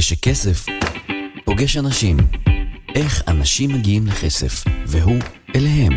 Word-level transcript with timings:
כשכסף 0.00 0.66
פוגש 1.44 1.76
אנשים. 1.76 2.16
איך 2.94 3.22
אנשים 3.28 3.70
מגיעים 3.74 4.06
לכסף, 4.06 4.64
והוא 4.86 5.18
אליהם. 5.56 5.92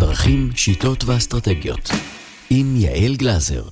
דרכים, 0.00 0.50
שיטות 0.54 1.04
ואסטרטגיות. 1.04 1.90
עם 2.50 2.76
יעל 2.76 3.16
גלאזר. 3.16 3.62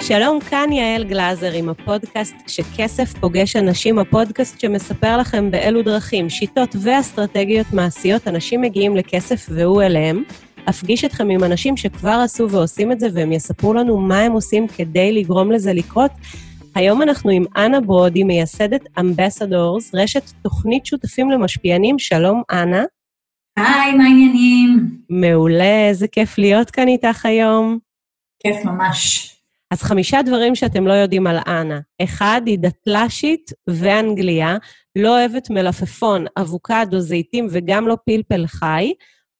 שלום, 0.00 0.38
כאן 0.50 0.72
יעל 0.72 1.04
גלאזר 1.04 1.52
עם 1.52 1.68
הפודקאסט 1.68 2.34
כשכסף 2.46 3.12
פוגש 3.20 3.56
אנשים, 3.56 3.98
הפודקאסט 3.98 4.60
שמספר 4.60 5.16
לכם 5.16 5.50
באילו 5.50 5.82
דרכים, 5.82 6.30
שיטות 6.30 6.76
ואסטרטגיות 6.82 7.66
מעשיות 7.72 8.28
אנשים 8.28 8.60
מגיעים 8.60 8.96
לכסף 8.96 9.46
והוא 9.48 9.82
אליהם. 9.82 10.22
אפגיש 10.68 11.04
אתכם 11.04 11.30
עם 11.30 11.44
אנשים 11.44 11.76
שכבר 11.76 12.20
עשו 12.24 12.50
ועושים 12.50 12.92
את 12.92 13.00
זה, 13.00 13.08
והם 13.14 13.32
יספרו 13.32 13.74
לנו 13.74 13.98
מה 13.98 14.20
הם 14.20 14.32
עושים 14.32 14.68
כדי 14.68 15.12
לגרום 15.12 15.52
לזה 15.52 15.72
לקרות. 15.72 16.10
היום 16.74 17.02
אנחנו 17.02 17.30
עם 17.30 17.44
אנה 17.56 17.80
ברודי, 17.80 18.24
מייסדת 18.24 18.80
אמבסדורס, 19.00 19.94
רשת 19.94 20.22
תוכנית 20.42 20.86
שותפים 20.86 21.30
למשפיענים. 21.30 21.98
שלום, 21.98 22.42
אנה. 22.50 22.84
היי, 23.56 23.92
מה 23.92 24.04
העניינים? 24.04 24.98
מעולה, 25.10 25.88
איזה 25.88 26.08
כיף 26.08 26.38
להיות 26.38 26.70
כאן 26.70 26.88
איתך 26.88 27.26
היום. 27.26 27.78
כיף 28.42 28.64
ממש. 28.64 29.30
אז 29.70 29.82
חמישה 29.82 30.22
דברים 30.22 30.54
שאתם 30.54 30.86
לא 30.86 30.92
יודעים 30.92 31.26
על 31.26 31.38
אנה. 31.46 31.80
אחד, 32.02 32.40
היא 32.46 32.58
דתל"שית 32.58 33.50
ואנגליה, 33.66 34.56
לא 34.96 35.18
אוהבת 35.18 35.50
מלפפון, 35.50 36.24
אבוקדו, 36.36 37.00
זיתים 37.00 37.46
וגם 37.50 37.88
לא 37.88 37.96
פלפל 38.06 38.46
חי. 38.46 38.92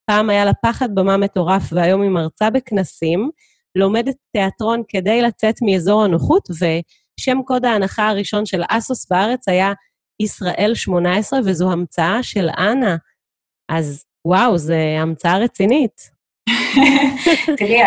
פעם 0.06 0.30
היה 0.30 0.44
לה 0.44 0.52
פחד 0.62 0.94
במה 0.94 1.16
מטורף 1.16 1.62
והיום 1.72 2.02
היא 2.02 2.10
מרצה 2.10 2.50
בכנסים, 2.50 3.30
לומדת 3.76 4.14
תיאטרון 4.32 4.82
כדי 4.88 5.22
לצאת 5.22 5.54
מאזור 5.62 6.04
הנוחות, 6.04 6.48
ושם 7.20 7.38
קוד 7.44 7.64
ההנחה 7.64 8.08
הראשון 8.08 8.46
של 8.46 8.62
אסוס 8.68 9.06
בארץ 9.10 9.48
היה 9.48 9.72
ישראל 10.22 10.72
18, 10.74 11.40
וזו 11.44 11.72
המצאה 11.72 12.22
של 12.22 12.48
אנה. 12.58 12.96
אז 13.68 14.04
וואו, 14.24 14.58
זו 14.58 14.74
המצאה 14.74 15.38
רצינית. 15.38 16.14
תראי, 17.58 17.82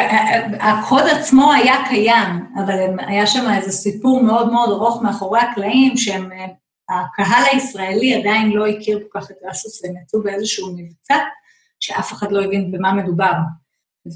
הקוד 0.59 1.03
עצמו 1.03 1.53
היה 1.53 1.75
קיים, 1.89 2.45
אבל 2.55 2.75
היה 3.07 3.27
שם 3.27 3.53
איזה 3.55 3.71
סיפור 3.71 4.23
מאוד 4.23 4.51
מאוד 4.51 4.69
ארוך 4.69 5.01
מאחורי 5.01 5.39
הקלעים, 5.39 5.97
שהם, 5.97 6.29
הקהל 6.89 7.43
הישראלי 7.51 8.15
עדיין 8.15 8.51
לא 8.51 8.67
הכיר 8.67 8.99
כל 8.99 9.19
כך 9.19 9.31
את 9.31 9.35
אסוס, 9.51 9.83
והם 9.83 9.93
יצאו 10.03 10.23
באיזשהו 10.23 10.75
מבצע, 10.77 11.17
שאף 11.79 12.13
אחד 12.13 12.31
לא 12.31 12.43
הבין 12.43 12.71
במה 12.71 12.93
מדובר. 12.93 13.33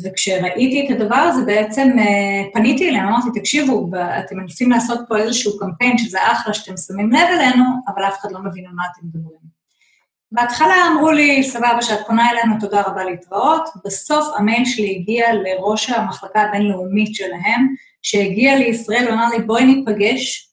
וכשראיתי 0.03 0.85
את 0.85 1.01
הדבר 1.01 1.15
הזה, 1.15 1.45
בעצם 1.45 1.99
אה, 1.99 2.43
פניתי 2.53 2.89
אליהם, 2.89 3.07
אמרתי, 3.07 3.39
תקשיבו, 3.39 3.89
אתם 4.19 4.37
מנסים 4.37 4.71
לעשות 4.71 4.99
פה 5.09 5.17
איזשהו 5.17 5.59
קמפיין, 5.59 5.97
שזה 5.97 6.17
אחלה 6.31 6.53
שאתם 6.53 6.77
שמים 6.77 7.11
לב 7.11 7.27
אלינו, 7.31 7.63
אבל 7.87 8.03
אף 8.03 8.19
אחד 8.19 8.31
לא 8.31 8.39
מבין 8.39 8.65
על 8.65 8.73
מה 8.73 8.83
אתם 8.91 9.07
מדברים. 9.07 9.41
בהתחלה 10.31 10.75
אמרו 10.91 11.11
לי, 11.11 11.43
סבבה, 11.43 11.81
שאת 11.81 11.99
פונה 12.07 12.31
אלינו, 12.31 12.55
תודה 12.59 12.81
רבה 12.81 13.03
להתראות. 13.03 13.69
בסוף 13.85 14.27
המייל 14.37 14.65
שלי 14.65 14.95
הגיע 14.95 15.33
לראש 15.33 15.89
המחלקה 15.89 16.41
הבינלאומית 16.41 17.15
שלהם, 17.15 17.75
שהגיע 18.01 18.55
לישראל 18.55 19.07
ואמר 19.09 19.29
לי, 19.29 19.43
בואי 19.43 19.65
ניפגש, 19.65 20.49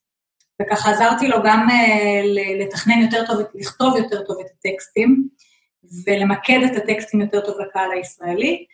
וככה 0.63 0.91
עזרתי 0.91 1.29
לו 1.29 1.37
גם 1.45 1.67
uh, 1.69 2.63
לתכנן 2.63 3.03
יותר 3.03 3.27
טוב, 3.27 3.37
לכתוב 3.55 3.97
יותר 3.97 4.23
טוב 4.23 4.37
את 4.41 4.47
הטקסטים. 4.59 5.29
ולמקד 6.07 6.61
את 6.63 6.77
הטקסטים 6.77 7.21
יותר 7.21 7.41
טוב 7.41 7.55
לקהל 7.61 7.91
הישראלי, 7.91 8.65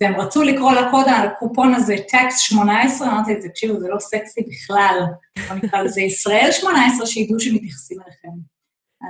והם 0.00 0.20
רצו 0.20 0.42
לקרוא 0.42 0.72
לקוד 0.72 1.06
הקופון 1.08 1.74
הזה 1.74 1.96
טקסט 2.08 2.40
18, 2.40 3.08
אמרתי, 3.08 3.48
תקשיבו, 3.48 3.80
זה 3.80 3.88
לא 3.88 3.98
סקסי 3.98 4.40
בכלל, 4.48 5.00
בוא 5.48 5.56
נקרא 5.56 5.82
לזה 5.82 6.00
ישראל 6.00 6.48
18, 6.52 7.06
שידעו 7.06 7.40
שמתייחסים 7.40 7.98
אליכם. 8.00 8.38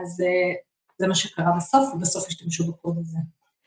אז 0.03 0.21
uh, 0.21 0.57
זה 0.99 1.07
מה 1.07 1.15
שקרה 1.15 1.53
בסוף, 1.57 1.95
ובסוף 1.95 2.29
השתמשו 2.29 2.67
בקוד 2.67 2.97
הזה, 3.01 3.19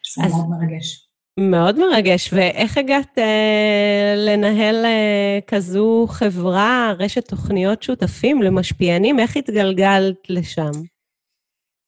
שזה 0.03 0.25
אז... 0.25 0.31
מאוד 0.31 0.49
מרגש. 0.49 1.08
מאוד 1.39 1.80
מרגש, 1.80 2.33
ואיך 2.33 2.77
הגעת 2.77 3.17
אה, 3.17 4.14
לנהל 4.17 4.86
אה, 4.86 5.39
כזו 5.48 6.05
חברה, 6.10 6.93
רשת 6.99 7.27
תוכניות 7.27 7.83
שותפים 7.83 8.42
למשפיענים? 8.42 9.20
איך 9.20 9.37
התגלגלת 9.37 10.15
לשם? 10.30 10.71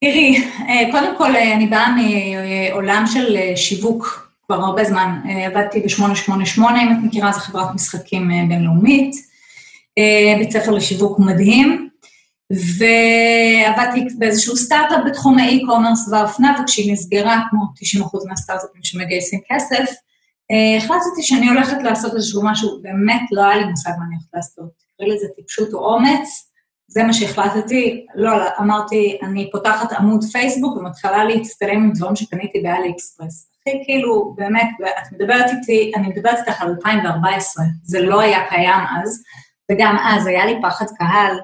תראי, 0.03 0.43
אה, 0.59 0.91
קודם 0.91 1.17
כל, 1.17 1.35
אה, 1.35 1.53
אני 1.53 1.67
באה 1.67 1.95
מעולם 1.95 3.03
של 3.07 3.37
אה, 3.37 3.57
שיווק 3.57 4.28
כבר 4.49 4.65
הרבה 4.65 4.83
זמן. 4.83 5.21
עבדתי 5.45 5.79
ב-888, 5.79 6.61
אם 6.61 6.91
את 6.91 6.97
מכירה, 7.03 7.31
זו 7.31 7.39
חברת 7.39 7.75
משחקים 7.75 8.29
בינלאומית, 8.49 9.15
בית 10.39 10.51
ספר 10.51 10.71
לשיווק 10.71 11.19
מדהים, 11.19 11.89
ועבדתי 12.51 14.07
באיזשהו 14.17 14.57
סטארט-אפ 14.57 14.99
בתחום 15.05 15.39
האי-קומרס 15.39 16.09
והאופנה, 16.11 16.59
וכשהיא 16.63 16.93
נסגרה, 16.93 17.41
כמו 17.49 17.63
90% 18.03 18.29
מהסטארט-אפים 18.29 18.83
שמגייסים 18.83 19.39
כסף, 19.51 19.93
החלטתי 20.77 21.21
שאני 21.21 21.49
הולכת 21.49 21.77
לעשות 21.83 22.15
איזשהו 22.15 22.45
משהו, 22.45 22.81
באמת 22.81 23.21
לא 23.31 23.41
היה 23.45 23.57
לי 23.57 23.65
מושג 23.65 23.89
מה 23.89 24.05
אני 24.05 24.15
הולכת 24.15 24.33
לעשות. 24.33 24.69
תקראי 24.95 25.15
לזה 25.15 25.27
טיפשות 25.35 25.73
או 25.73 25.93
אומץ, 25.93 26.51
זה 26.87 27.03
מה 27.03 27.13
שהחלטתי, 27.13 28.05
לא, 28.15 28.31
אמרתי, 28.59 29.17
אני 29.23 29.49
פותחת 29.51 29.91
עמוד 29.91 30.23
פייסבוק 30.31 30.77
ומתחילה 30.77 31.23
להצטלם 31.23 31.83
עם 31.83 31.91
דברים 31.93 32.15
שקניתי 32.15 32.59
באלי 32.59 32.91
אקספרס. 32.91 33.49
הכי 33.69 33.83
כאילו, 33.85 34.33
באמת, 34.37 34.67
את 34.81 35.11
מדברת 35.11 35.45
איתי, 35.49 35.91
אני 35.95 36.07
מדברת 36.07 36.37
איתך 36.37 36.61
על 36.61 36.69
2014, 36.69 37.65
זה 37.83 38.01
לא 38.01 38.21
היה 38.21 38.49
קיים 38.49 38.81
אז, 39.01 39.23
וגם 39.71 39.97
אז 40.03 40.25
היה 40.27 40.45
לי 40.45 40.59
פחד 40.61 40.85
קהל, 40.97 41.39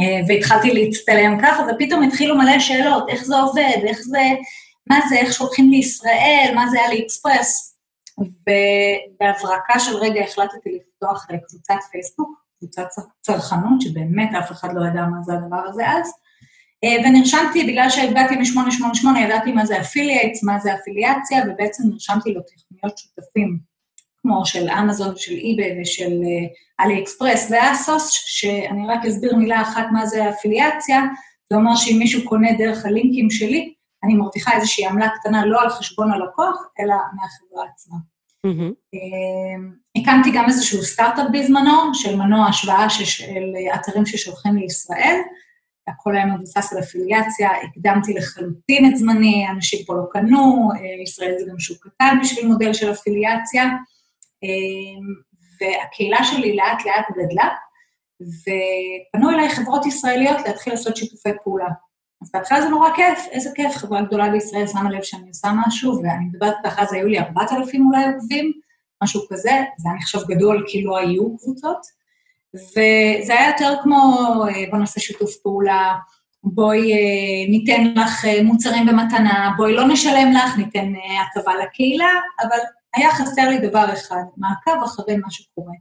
אה, 0.00 0.20
והתחלתי 0.28 0.74
להצטלם 0.74 1.38
ככה, 1.42 1.62
ופתאום 1.62 2.02
התחילו 2.02 2.36
מלא 2.36 2.58
שאלות, 2.58 3.08
איך 3.08 3.24
זה 3.24 3.36
עובד, 3.36 3.78
איך 3.88 3.98
זה, 4.00 4.22
מה 4.90 4.98
זה, 5.08 5.16
איך 5.16 5.32
שולחים 5.32 5.70
לישראל, 5.70 6.52
מה 6.54 6.68
זה 6.68 6.78
אלי 6.86 7.02
אקספרס. 7.04 7.74
ובהברקה 8.18 9.78
של 9.78 9.96
רגע 9.96 10.24
החלטתי 10.24 10.78
לפתוח 10.78 11.26
קבוצת 11.48 11.74
פייסבוק, 11.90 12.38
קבוצת 12.58 12.86
צרכנות, 13.20 13.80
שבאמת 13.80 14.30
אף 14.38 14.52
אחד 14.52 14.68
לא 14.74 14.86
ידע 14.86 15.06
מה 15.06 15.22
זה 15.22 15.32
הדבר 15.32 15.62
הזה 15.66 15.90
אז. 15.90 16.12
אה, 16.84 17.08
ונרשמתי, 17.08 17.64
בגלל 17.64 17.90
שהגעתי 17.90 18.36
מ-888, 18.36 19.18
ידעתי 19.18 19.52
מה 19.52 19.66
זה 19.66 19.80
affiliates, 19.80 20.42
מה 20.42 20.58
זה 20.58 20.74
אפיליאציה, 20.74 21.42
ובעצם 21.46 21.82
נרשמתי 21.90 22.34
לתכניות 22.34 22.98
שותפים, 22.98 23.58
כמו 24.22 24.46
של 24.46 24.68
אמזון, 24.68 25.14
של 25.16 25.32
אי-ביי 25.32 25.82
ושל 25.82 26.12
אלי 26.80 27.02
אקספרס 27.02 27.50
ואסוס, 27.50 28.10
שאני 28.10 28.86
רק 28.88 29.04
אסביר 29.04 29.36
מילה 29.36 29.62
אחת 29.62 29.86
מה 29.92 30.06
זה 30.06 30.30
אפיליאציה, 30.30 31.02
זה 31.50 31.56
אומר 31.56 31.76
שאם 31.76 31.96
מישהו 31.98 32.28
קונה 32.28 32.52
דרך 32.58 32.86
הלינקים 32.86 33.30
שלי, 33.30 33.74
אני 34.04 34.14
מרוויחה 34.14 34.56
איזושהי 34.56 34.86
עמלה 34.86 35.08
קטנה 35.08 35.46
לא 35.46 35.62
על 35.62 35.68
חשבון 35.68 36.12
הלקוח, 36.12 36.68
אלא 36.80 36.94
מהחברה 36.94 37.64
עצמה. 37.72 37.96
Mm-hmm. 38.46 38.72
הקמתי 39.96 40.30
גם 40.34 40.44
איזשהו 40.48 40.82
סטארט-אפ 40.82 41.26
בזמנו, 41.32 41.94
של 41.94 42.16
מנוע 42.16 42.46
השוואה 42.46 42.90
של 42.90 43.04
אתרים 43.74 44.06
ששולחים 44.06 44.56
לישראל. 44.56 45.20
הכל 45.88 46.16
היה 46.16 46.26
מבוסס 46.26 46.72
על 46.72 46.78
אפיליאציה, 46.78 47.50
הקדמתי 47.62 48.14
לחלוטין 48.14 48.92
את 48.92 48.96
זמני, 48.96 49.46
אנשים 49.50 49.84
פה 49.86 49.94
לא 49.94 50.04
קנו, 50.10 50.68
אה, 50.76 51.02
ישראל 51.02 51.34
זה 51.38 51.50
גם 51.50 51.58
שוק 51.58 51.86
קטן 51.86 52.18
בשביל 52.22 52.46
מודל 52.46 52.72
של 52.72 52.92
אפיליאציה, 52.92 53.64
והקהילה 55.60 56.24
שלי 56.24 56.56
לאט 56.56 56.84
לאט 56.86 57.06
גדלה, 57.10 57.48
ופנו 58.20 59.30
אליי 59.30 59.48
חברות 59.48 59.86
ישראליות 59.86 60.36
להתחיל 60.46 60.72
לעשות 60.72 60.96
שיתופי 60.96 61.28
פעולה. 61.44 61.68
אז 62.22 62.30
בהתחלה 62.34 62.62
זה 62.62 62.68
נורא 62.68 62.90
כיף, 62.96 63.18
איזה 63.30 63.50
כיף, 63.54 63.76
חברה 63.76 64.02
גדולה 64.02 64.30
בישראל 64.30 64.66
שמה 64.66 64.90
לב 64.90 65.02
שאני 65.02 65.28
עושה 65.28 65.48
משהו, 65.66 66.02
ואני 66.02 66.24
מדברת 66.24 66.54
איתך, 66.64 66.78
אז 66.78 66.92
היו 66.92 67.08
לי 67.08 67.18
4,000 67.18 67.86
אולי 67.86 68.04
עוקבים, 68.04 68.52
משהו 69.02 69.20
כזה, 69.30 69.50
זה 69.78 69.88
היה 69.88 69.98
נחשב 69.98 70.18
גדול 70.28 70.64
כי 70.68 70.82
לא 70.82 70.98
היו 70.98 71.38
קבוצות, 71.38 71.86
וזה 72.54 73.34
היה 73.34 73.48
יותר 73.48 73.74
כמו, 73.82 74.16
אה, 74.48 74.64
בוא 74.70 74.78
נעשה 74.78 75.00
שיתוף 75.00 75.36
פעולה, 75.42 75.94
בואי 76.42 76.92
אה, 76.92 77.50
ניתן 77.50 77.84
לך 77.84 78.24
אה, 78.24 78.42
מוצרים 78.42 78.86
במתנה, 78.86 79.54
בואי 79.56 79.74
לא 79.74 79.88
נשלם 79.88 80.32
לך, 80.32 80.56
ניתן 80.58 80.92
הטבה 81.22 81.52
לקהילה, 81.62 82.10
אבל 82.42 82.58
היה 82.94 83.10
חסר 83.10 83.48
לי 83.48 83.58
דבר 83.58 83.92
אחד, 83.92 84.22
מעקב 84.36 84.84
אחרי 84.84 85.16
מה 85.16 85.30
שקורה. 85.30 85.72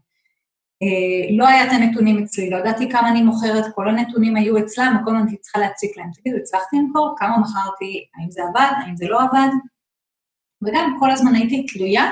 לא 1.38 1.48
היה 1.48 1.64
את 1.64 1.72
הנתונים 1.72 2.24
אצלי, 2.24 2.50
לא 2.50 2.58
ידעתי 2.58 2.90
כמה 2.90 3.10
אני 3.10 3.22
מוכרת, 3.22 3.66
כל 3.76 3.90
הנתונים 3.90 4.36
היו 4.36 4.58
אצלם, 4.58 4.98
וכל 5.02 5.12
הזמן 5.12 5.28
הייתי 5.28 5.42
צריכה 5.42 5.60
להציק 5.60 5.98
להם. 5.98 6.10
תגידו, 6.14 6.38
הצלחתי 6.38 6.76
למכור? 6.76 7.16
כמה 7.18 7.38
מכרתי? 7.38 8.06
האם 8.16 8.32
זה 8.32 8.42
עבד? 8.44 8.72
האם 8.86 8.96
זה 8.96 9.08
לא 9.08 9.22
עבד? 9.22 9.48
וגם 10.66 10.98
כל 11.00 11.12
הזמן 11.12 11.36
הייתי 11.36 11.66
תלויה 11.66 12.12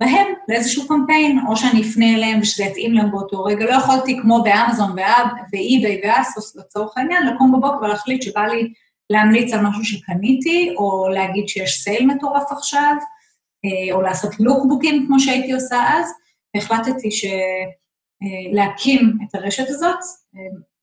בהם 0.00 0.26
לאיזשהו 0.48 0.88
קמפיין, 0.88 1.38
או 1.48 1.56
שאני 1.56 1.82
אפנה 1.82 2.14
אליהם 2.14 2.40
ושזה 2.40 2.64
יתאים 2.64 2.94
להם 2.94 3.10
באותו 3.10 3.44
רגע. 3.44 3.64
לא 3.64 3.70
יכולתי 3.70 4.18
כמו 4.22 4.42
באמזון 4.42 4.90
ואי-ביי 5.52 6.00
ואסוס 6.04 6.56
לצורך 6.56 6.98
העניין, 6.98 7.26
לקום 7.26 7.52
בבוקר 7.52 7.84
ולהחליט 7.84 8.22
שבא 8.22 8.46
לי 8.46 8.72
להמליץ 9.10 9.54
על 9.54 9.60
משהו 9.60 9.84
שקניתי, 9.84 10.74
או 10.76 11.08
להגיד 11.08 11.48
שיש 11.48 11.82
סייל 11.82 12.06
מטורף 12.06 12.52
עכשיו, 12.52 12.94
אה, 13.64 13.94
או 13.94 14.02
לעשות 14.02 14.40
לוקבוקים 14.40 15.06
כמו 15.06 15.20
שהייתי 15.20 15.52
עושה 15.52 15.76
אז, 15.88 16.12
והחלטתי 16.54 17.10
ש... 17.10 17.24
אה, 18.22 18.52
להקים 18.52 19.18
את 19.22 19.34
הרשת 19.34 19.68
הזאת, 19.68 19.98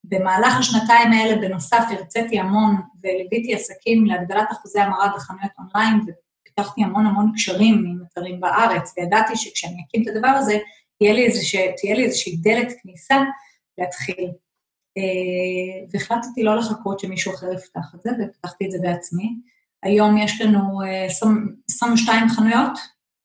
במהלך 0.04 0.58
השנתיים 0.60 1.12
האלה, 1.12 1.36
בנוסף, 1.42 1.84
הרציתי 1.90 2.40
המון 2.40 2.76
וליוויתי 3.04 3.54
עסקים 3.54 4.06
להגדלת 4.06 4.52
אחוזי 4.52 4.80
המרה 4.80 5.08
בחנויות 5.16 5.52
אונליין, 5.60 6.00
ופיתחתי 6.60 6.84
המון 6.84 7.06
המון 7.06 7.32
קשרים 7.36 7.74
עם 7.74 8.00
אתרים 8.04 8.42
בארץ, 8.42 8.94
וידעתי 8.98 9.36
שכשאני 9.36 9.84
אקים 9.88 10.04
את 10.04 10.08
הדבר 10.08 10.28
הזה, 10.28 10.58
תהיה 10.98 11.14
לי, 11.14 11.26
איזוש, 11.26 11.56
תהיה 11.56 11.96
לי 11.96 12.06
איזושהי 12.06 12.38
דלת 12.38 12.74
כניסה 12.82 13.16
להתחיל. 13.78 14.32
אה, 14.98 15.86
והחלטתי 15.92 16.44
לא 16.44 16.56
לחכות 16.56 17.00
שמישהו 17.00 17.34
אחר 17.34 17.54
יפתח 17.54 17.96
את 17.96 18.02
זה, 18.02 18.10
ופתחתי 18.20 18.66
את 18.66 18.72
זה 18.72 18.78
בעצמי. 18.82 19.36
היום 19.84 20.18
יש 20.18 20.42
לנו 20.42 20.82
22 21.70 22.24
אה, 22.24 22.30
חנויות 22.30 22.80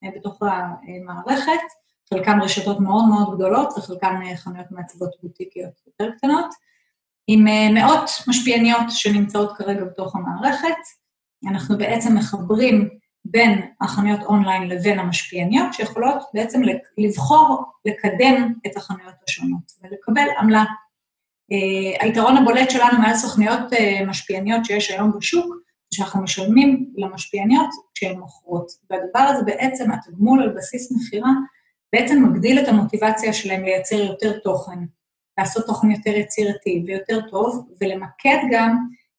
אה, 0.04 0.08
בתוך 0.16 0.38
המערכת, 0.42 1.62
חלקן 2.10 2.40
רשתות 2.42 2.80
מאוד 2.80 3.04
מאוד 3.08 3.34
גדולות 3.34 3.78
וחלקן 3.78 4.34
חנויות 4.36 4.66
מעצבות 4.70 5.10
בוטיקיות 5.22 5.72
יותר 5.86 6.10
קטנות, 6.16 6.54
עם 7.26 7.44
מאות 7.74 8.10
משפיעניות 8.28 8.84
שנמצאות 8.88 9.56
כרגע 9.56 9.84
בתוך 9.84 10.16
המערכת. 10.16 10.76
אנחנו 11.50 11.78
בעצם 11.78 12.16
מחברים 12.16 12.88
בין 13.24 13.60
החנויות 13.80 14.22
אונליין 14.22 14.68
לבין 14.68 14.98
המשפיעניות, 14.98 15.74
שיכולות 15.74 16.22
בעצם 16.34 16.62
לבחור 16.98 17.64
לקדם 17.84 18.52
את 18.66 18.76
החנויות 18.76 19.14
השונות 19.28 19.72
ולקבל 19.82 20.28
עמלה. 20.38 20.64
Uh, 21.52 22.04
היתרון 22.04 22.36
הבולט 22.36 22.70
שלנו 22.70 22.98
מעל 22.98 23.14
סוכניות 23.14 23.72
uh, 23.72 24.04
משפיעניות 24.06 24.64
שיש 24.64 24.90
היום 24.90 25.12
בשוק, 25.18 25.54
שאנחנו 25.94 26.22
משלמים 26.22 26.92
למשפיעניות 26.96 27.68
כשהן 27.94 28.18
מוכרות. 28.18 28.72
והדבר 28.90 29.18
הזה 29.18 29.44
בעצם, 29.44 29.90
התגמול 29.90 30.42
על 30.42 30.54
בסיס 30.56 30.92
מכירה, 30.92 31.30
בעצם 31.92 32.24
מגדיל 32.24 32.58
את 32.58 32.68
המוטיבציה 32.68 33.32
שלהם 33.32 33.64
לייצר 33.64 33.96
יותר 33.96 34.38
תוכן, 34.38 34.78
לעשות 35.38 35.66
תוכן 35.66 35.90
יותר 35.90 36.10
יצירתי 36.10 36.84
ויותר 36.86 37.20
טוב, 37.30 37.68
ולמקד 37.80 38.38
גם 38.50 38.76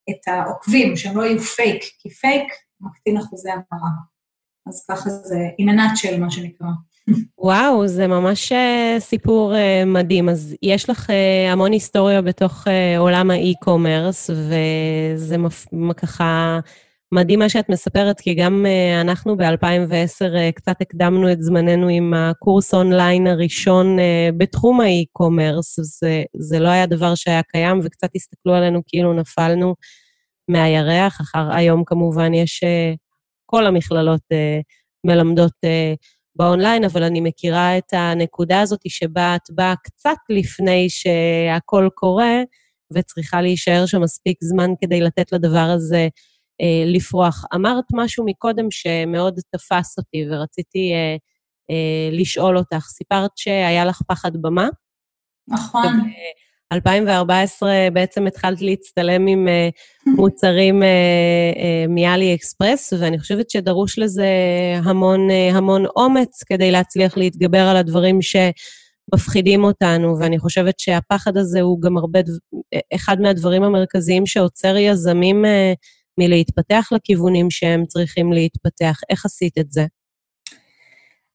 את 0.09 0.27
העוקבים, 0.27 0.97
שהם 0.97 1.17
לא 1.17 1.23
יהיו 1.23 1.39
פייק, 1.39 1.83
כי 1.99 2.09
פייק 2.09 2.53
מקטין 2.83 3.17
אחוזי 3.17 3.49
המרה. 3.51 3.89
אז 4.67 4.85
ככה 4.89 5.09
זה 5.09 5.37
in 5.61 5.65
a 5.65 5.77
nutshell, 5.77 6.19
מה 6.19 6.31
שנקרא. 6.31 6.67
וואו, 7.37 7.87
זה 7.87 8.07
ממש 8.07 8.51
אה, 8.51 8.95
סיפור 8.99 9.55
אה, 9.55 9.85
מדהים. 9.85 10.29
אז 10.29 10.55
יש 10.61 10.89
לך 10.89 11.09
אה, 11.09 11.51
המון 11.51 11.71
היסטוריה 11.71 12.21
בתוך 12.21 12.67
עולם 12.97 13.31
ה 13.31 13.40
e-commerce, 13.40 14.29
וזה. 14.29 15.35
ככה 15.97 16.59
מדהים 17.11 17.39
מה 17.39 17.49
שאת 17.49 17.69
מספרת, 17.69 18.19
כי 18.19 18.33
גם 18.33 18.65
אנחנו 19.01 19.37
ב-2010 19.37 20.51
קצת 20.55 20.81
הקדמנו 20.81 21.31
את 21.31 21.41
זמננו 21.41 21.87
עם 21.87 22.13
הקורס 22.13 22.73
אונליין 22.73 23.27
הראשון 23.27 23.97
בתחום 24.37 24.81
האי-קומרס. 24.81 25.79
זה, 25.79 26.23
זה 26.37 26.59
לא 26.59 26.67
היה 26.67 26.85
דבר 26.85 27.15
שהיה 27.15 27.43
קיים, 27.43 27.79
וקצת 27.83 28.09
הסתכלו 28.15 28.53
עלינו 28.53 28.81
כאילו 28.87 29.13
נפלנו 29.13 29.75
מהירח. 30.47 31.21
אחר 31.21 31.51
היום 31.51 31.83
כמובן 31.85 32.33
יש, 32.33 32.63
כל 33.45 33.65
המכללות 33.65 34.21
מלמדות 35.05 35.53
באונליין, 36.35 36.83
אבל 36.83 37.03
אני 37.03 37.21
מכירה 37.21 37.77
את 37.77 37.93
הנקודה 37.93 38.61
הזאת 38.61 38.79
שבה 38.87 39.35
את 39.35 39.51
באה 39.55 39.73
קצת 39.83 40.17
לפני 40.29 40.87
שהכל 40.89 41.89
קורה, 41.93 42.41
וצריכה 42.93 43.41
להישאר 43.41 43.85
שם 43.85 44.01
מספיק 44.01 44.37
זמן 44.43 44.71
כדי 44.81 45.01
לתת 45.01 45.31
לדבר 45.31 45.69
הזה 45.75 46.07
אה, 46.61 46.83
לפרוח. 46.85 47.45
אמרת 47.55 47.85
משהו 47.93 48.25
מקודם 48.25 48.71
שמאוד 48.71 49.39
תפס 49.51 49.97
אותי, 49.97 50.25
ורציתי 50.31 50.93
אה, 50.93 51.15
אה, 51.71 52.09
לשאול 52.11 52.57
אותך. 52.57 52.85
סיפרת 52.87 53.31
שהיה 53.35 53.85
לך 53.85 54.01
פחד 54.07 54.31
במה? 54.41 54.67
נכון. 55.47 56.09
2014 56.73 57.87
בעצם 57.93 58.27
התחלת 58.27 58.61
להצטלם 58.61 59.27
עם 59.27 59.47
אה, 59.47 59.69
מוצרים 60.17 60.83
אה, 60.83 60.87
אה, 61.57 61.85
מאלי 61.89 62.35
אקספרס, 62.35 62.93
ואני 62.99 63.19
חושבת 63.19 63.49
שדרוש 63.49 63.99
לזה 63.99 64.27
המון, 64.83 65.27
המון 65.51 65.85
אומץ 65.95 66.43
כדי 66.43 66.71
להצליח 66.71 67.17
להתגבר 67.17 67.61
על 67.61 67.77
הדברים 67.77 68.19
שמפחידים 68.21 69.63
אותנו, 69.63 70.19
ואני 70.19 70.39
חושבת 70.39 70.79
שהפחד 70.79 71.37
הזה 71.37 71.61
הוא 71.61 71.81
גם 71.81 71.97
הרבה, 71.97 72.19
אחד 72.95 73.21
מהדברים 73.21 73.63
המרכזיים 73.63 74.25
שעוצר 74.25 74.77
יזמים 74.77 75.45
מלהתפתח 76.17 76.89
לכיוונים 76.91 77.51
שהם 77.51 77.85
צריכים 77.85 78.33
להתפתח. 78.33 78.99
איך 79.09 79.25
עשית 79.25 79.57
את 79.59 79.71
זה? 79.71 79.85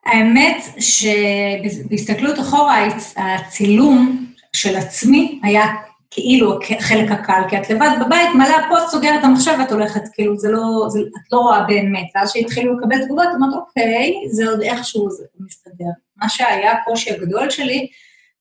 האמת 0.08 0.64
שבהסתכלות 0.80 2.38
אחורה, 2.40 2.88
הצילום 3.16 4.28
של 4.52 4.76
עצמי 4.76 5.40
היה 5.42 5.66
כאילו 6.10 6.58
חלק 6.80 7.10
הקל, 7.10 7.42
כי 7.50 7.58
את 7.58 7.70
לבד 7.70 7.90
בבית, 8.00 8.28
מלא 8.34 8.56
הפוסט, 8.56 8.90
סוגרת 8.90 9.20
את 9.20 9.24
המחשב 9.24 9.54
ואת 9.58 9.72
הולכת, 9.72 10.02
כאילו, 10.14 10.38
זה 10.38 10.50
לא, 10.50 10.86
זה, 10.88 11.00
את 11.00 11.32
לא 11.32 11.38
רואה 11.38 11.64
באמת. 11.64 12.06
ואז 12.14 12.32
שהתחילו 12.32 12.78
לקבל 12.78 13.04
תגובות, 13.04 13.26
אמרת, 13.36 13.54
אוקיי, 13.54 14.14
זה 14.30 14.50
עוד 14.50 14.60
איכשהו 14.60 15.10
זה 15.10 15.24
מסתדר. 15.40 15.90
מה 16.16 16.28
שהיה 16.28 16.72
הקושי 16.72 17.10
הגדול 17.10 17.50
שלי, 17.50 17.88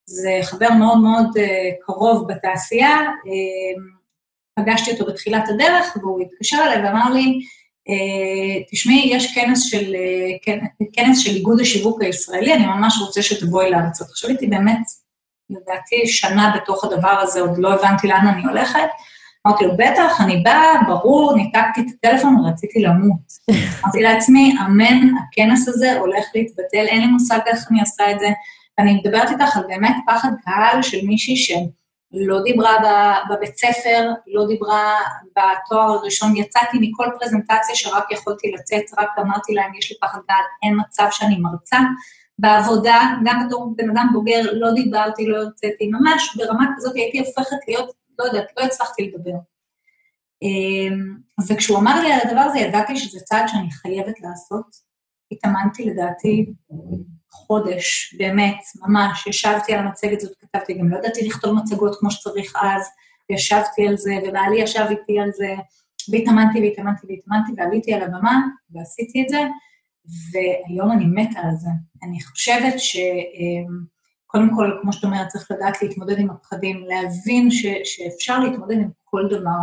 זה 0.05 0.39
חבר 0.43 0.69
מאוד 0.79 0.97
מאוד 0.97 1.37
uh, 1.37 1.41
קרוב 1.85 2.27
בתעשייה, 2.27 2.97
uh, 2.99 4.59
פגשתי 4.59 4.91
אותו 4.91 5.05
בתחילת 5.05 5.49
הדרך, 5.49 5.97
והוא 5.97 6.21
התקשר 6.21 6.57
אליי 6.65 6.83
ואמר 6.83 7.13
לי, 7.13 7.39
uh, 7.89 8.71
תשמעי, 8.71 9.09
יש 9.13 9.35
כנס 9.35 9.63
של, 9.63 9.95
כנס 10.93 11.19
של 11.19 11.35
איגוד 11.35 11.59
השיווק 11.59 12.01
הישראלי, 12.01 12.53
אני 12.53 12.65
ממש 12.65 12.97
רוצה 13.01 13.21
שתבואי 13.21 13.71
לארצות. 13.71 14.07
עכשיו 14.09 14.29
הייתי 14.29 14.47
באמת 14.47 14.79
לדעתי 15.49 16.07
שנה 16.07 16.53
בתוך 16.55 16.83
הדבר 16.83 17.19
הזה, 17.21 17.41
עוד 17.41 17.57
לא 17.57 17.73
הבנתי 17.73 18.07
לאן 18.07 18.27
אני 18.27 18.43
הולכת. 18.43 18.87
אמרתי 19.47 19.65
לו, 19.65 19.77
בטח, 19.77 20.21
אני 20.21 20.37
באה, 20.37 20.81
ברור, 20.87 21.35
ניתקתי 21.35 21.81
את 21.81 21.85
הטלפון 21.95 22.35
ורציתי 22.35 22.81
למות. 22.81 23.19
אמרתי 23.83 24.01
לעצמי, 24.01 24.55
אמן, 24.65 25.09
הכנס 25.17 25.67
הזה 25.67 25.99
הולך 25.99 26.25
להתבטל, 26.35 26.85
אין 26.87 27.01
לי 27.01 27.07
מושג 27.07 27.39
איך 27.47 27.67
אני 27.71 27.79
עושה 27.79 28.11
את 28.11 28.19
זה. 28.19 28.27
ואני 28.77 28.93
מדברת 28.93 29.29
איתך 29.29 29.57
על 29.57 29.63
באמת 29.67 29.95
פחד 30.07 30.29
קהל 30.45 30.81
של 30.81 30.97
מישהי 31.03 31.35
שלא 31.35 32.43
דיברה 32.43 32.73
בבית 33.29 33.57
ספר, 33.57 34.11
לא 34.27 34.47
דיברה 34.47 34.93
בתואר 35.31 35.91
הראשון, 35.91 36.35
יצאתי 36.35 36.77
מכל 36.81 37.07
פרזנטציה 37.19 37.75
שרק 37.75 38.11
יכולתי 38.11 38.51
לצאת, 38.51 38.83
רק 38.97 39.09
אמרתי 39.19 39.53
להם, 39.53 39.75
יש 39.75 39.91
לי 39.91 39.97
פחד 40.01 40.19
קהל, 40.27 40.43
אין 40.63 40.77
מצב 40.79 41.07
שאני 41.11 41.37
מרצה. 41.37 41.77
בעבודה, 42.39 42.99
גם 43.25 43.45
בתור 43.45 43.73
בן 43.75 43.89
אדם 43.89 44.07
בוגר, 44.13 44.41
לא 44.53 44.73
דיברתי, 44.73 45.25
לא 45.25 45.37
הרציתי, 45.37 45.87
ממש 45.87 46.37
ברמה 46.37 46.65
כזאת 46.77 46.95
הייתי 46.95 47.19
הופכת 47.19 47.57
להיות, 47.67 47.91
לא 48.19 48.25
יודעת, 48.25 48.47
לא 48.57 48.63
הצלחתי 48.63 49.11
לדבר. 49.11 49.37
אמ, 50.41 51.17
וכשהוא 51.47 51.79
אמר 51.79 52.01
לי 52.01 52.11
על 52.11 52.19
הדבר 52.23 52.39
הזה, 52.39 52.59
ידעתי 52.59 52.97
שזה 52.97 53.19
צעד 53.19 53.47
שאני 53.47 53.71
חייבת 53.71 54.21
לעשות. 54.21 54.87
התאמנתי 55.31 55.85
לדעתי 55.85 56.53
חודש, 57.31 58.15
באמת, 58.17 58.57
ממש, 58.75 59.27
ישבתי 59.27 59.73
על 59.73 59.79
המצגת 59.79 60.21
הזאת, 60.21 60.37
כתבתי, 60.39 60.73
גם 60.73 60.89
לא 60.89 60.97
ידעתי 60.97 61.27
לכתוב 61.27 61.55
מצגות 61.55 61.95
כמו 61.99 62.11
שצריך 62.11 62.53
אז, 62.61 62.89
ישבתי 63.29 63.87
על 63.87 63.97
זה, 63.97 64.13
ובעלי 64.27 64.61
ישב 64.61 64.85
איתי 64.89 65.19
על 65.19 65.31
זה, 65.31 65.55
והתאמנתי 66.11 66.61
והתאמנתי 66.61 67.07
והתאמנתי, 67.09 67.51
ועליתי 67.57 67.93
על 67.93 68.01
הבמה, 68.01 68.41
ועשיתי 68.71 69.23
את 69.23 69.29
זה, 69.29 69.41
והיום 70.31 70.91
אני 70.91 71.05
מתה 71.05 71.39
על 71.39 71.55
זה. 71.55 71.69
אני 72.03 72.23
חושבת 72.23 72.73
שקודם 72.79 74.55
כל, 74.55 74.77
כמו 74.81 74.93
שאת 74.93 75.03
אומרת, 75.03 75.27
צריך 75.27 75.51
לדעת 75.51 75.81
להתמודד 75.81 76.19
עם 76.19 76.29
הפחדים, 76.29 76.85
להבין 76.87 77.51
ש, 77.51 77.65
שאפשר 77.83 78.39
להתמודד 78.39 78.75
עם 78.75 78.89
כל 79.03 79.27
דבר, 79.29 79.59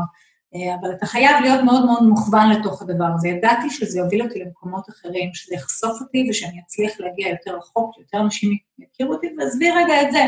אה, 0.55 0.75
אבל 0.81 0.93
אתה 0.93 1.07
חייב 1.07 1.43
להיות 1.43 1.65
מאוד 1.65 1.85
מאוד 1.85 2.03
מוכוון 2.03 2.51
לתוך 2.51 2.83
הדבר 2.83 3.09
הזה. 3.15 3.29
ידעתי 3.29 3.71
שזה 3.71 3.99
יוביל 3.99 4.23
אותי 4.23 4.39
למקומות 4.39 4.89
אחרים, 4.89 5.31
שזה 5.35 5.55
יחשוף 5.55 6.01
אותי 6.01 6.27
ושאני 6.31 6.61
אצליח 6.67 7.01
להגיע 7.01 7.29
יותר 7.29 7.57
רחוק, 7.57 7.95
שיותר 7.95 8.21
אנשים 8.21 8.57
יכירו 8.79 9.15
אותי, 9.15 9.27
ועזבי 9.39 9.71
רגע 9.71 10.03
את 10.03 10.13
זה. 10.13 10.25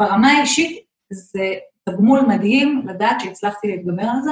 ברמה 0.00 0.32
האישית 0.32 0.86
זה 1.10 1.54
תגמול 1.84 2.20
מדהים 2.20 2.86
לדעת 2.88 3.20
שהצלחתי 3.20 3.68
להתגבר 3.68 4.02
על 4.02 4.22
זה, 4.24 4.30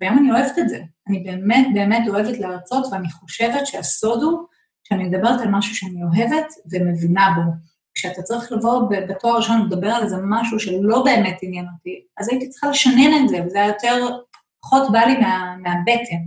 והיום 0.00 0.18
אני 0.18 0.30
אוהבת 0.30 0.58
את 0.58 0.68
זה. 0.68 0.82
אני 1.08 1.20
באמת 1.20 1.66
באמת 1.74 2.08
אוהבת 2.08 2.38
להרצות, 2.38 2.86
ואני 2.92 3.10
חושבת 3.10 3.66
שהסוד 3.66 4.22
הוא 4.22 4.38
שאני 4.84 5.04
מדברת 5.04 5.40
על 5.40 5.48
משהו 5.50 5.74
שאני 5.76 6.02
אוהבת 6.02 6.46
ומבינה 6.72 7.28
בו. 7.36 7.52
כשאתה 7.94 8.22
צריך 8.22 8.52
לבוא 8.52 8.90
בתואר 9.08 9.36
ראשון 9.36 9.60
ולדבר 9.60 9.88
על 9.88 10.02
איזה 10.02 10.16
משהו 10.22 10.60
שלא 10.60 11.04
באמת 11.04 11.38
עניין 11.42 11.66
אותי, 11.76 12.04
אז 12.18 12.28
הייתי 12.28 12.48
צריכה 12.48 12.68
לשנן 12.68 13.24
את 13.24 13.28
זה, 13.28 13.38
וזה 13.46 13.58
היה 13.58 13.68
יותר, 13.68 14.18
פחות 14.60 14.92
בא 14.92 14.98
לי 14.98 15.16
מה, 15.18 15.56
מהבטן. 15.56 16.24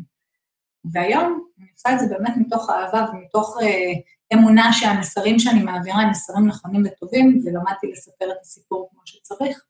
והיום 0.92 1.48
אני 1.60 1.68
עושה 1.74 1.94
את 1.94 2.00
זה 2.00 2.08
באמת 2.08 2.34
מתוך 2.38 2.70
אהבה 2.70 3.06
ומתוך 3.14 3.58
אה, 3.62 3.94
אמונה 4.34 4.74
שהמסרים 4.74 5.40
שאני 5.40 5.64
מעבירה 5.64 6.02
הם 6.02 6.10
מסרים 6.10 6.48
נכונים 6.48 6.84
וטובים, 6.86 7.42
ולמדתי 7.46 7.88
לספר 7.92 8.32
את 8.32 8.38
הסיפור 8.42 8.90
כמו 8.92 9.02
שצריך. 9.06 9.66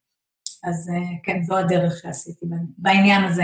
אז 0.68 0.92
אה, 0.94 1.10
כן, 1.24 1.44
זו 1.44 1.58
הדרך 1.58 2.00
שעשיתי 2.02 2.46
בעניין 2.78 3.24
הזה. 3.24 3.44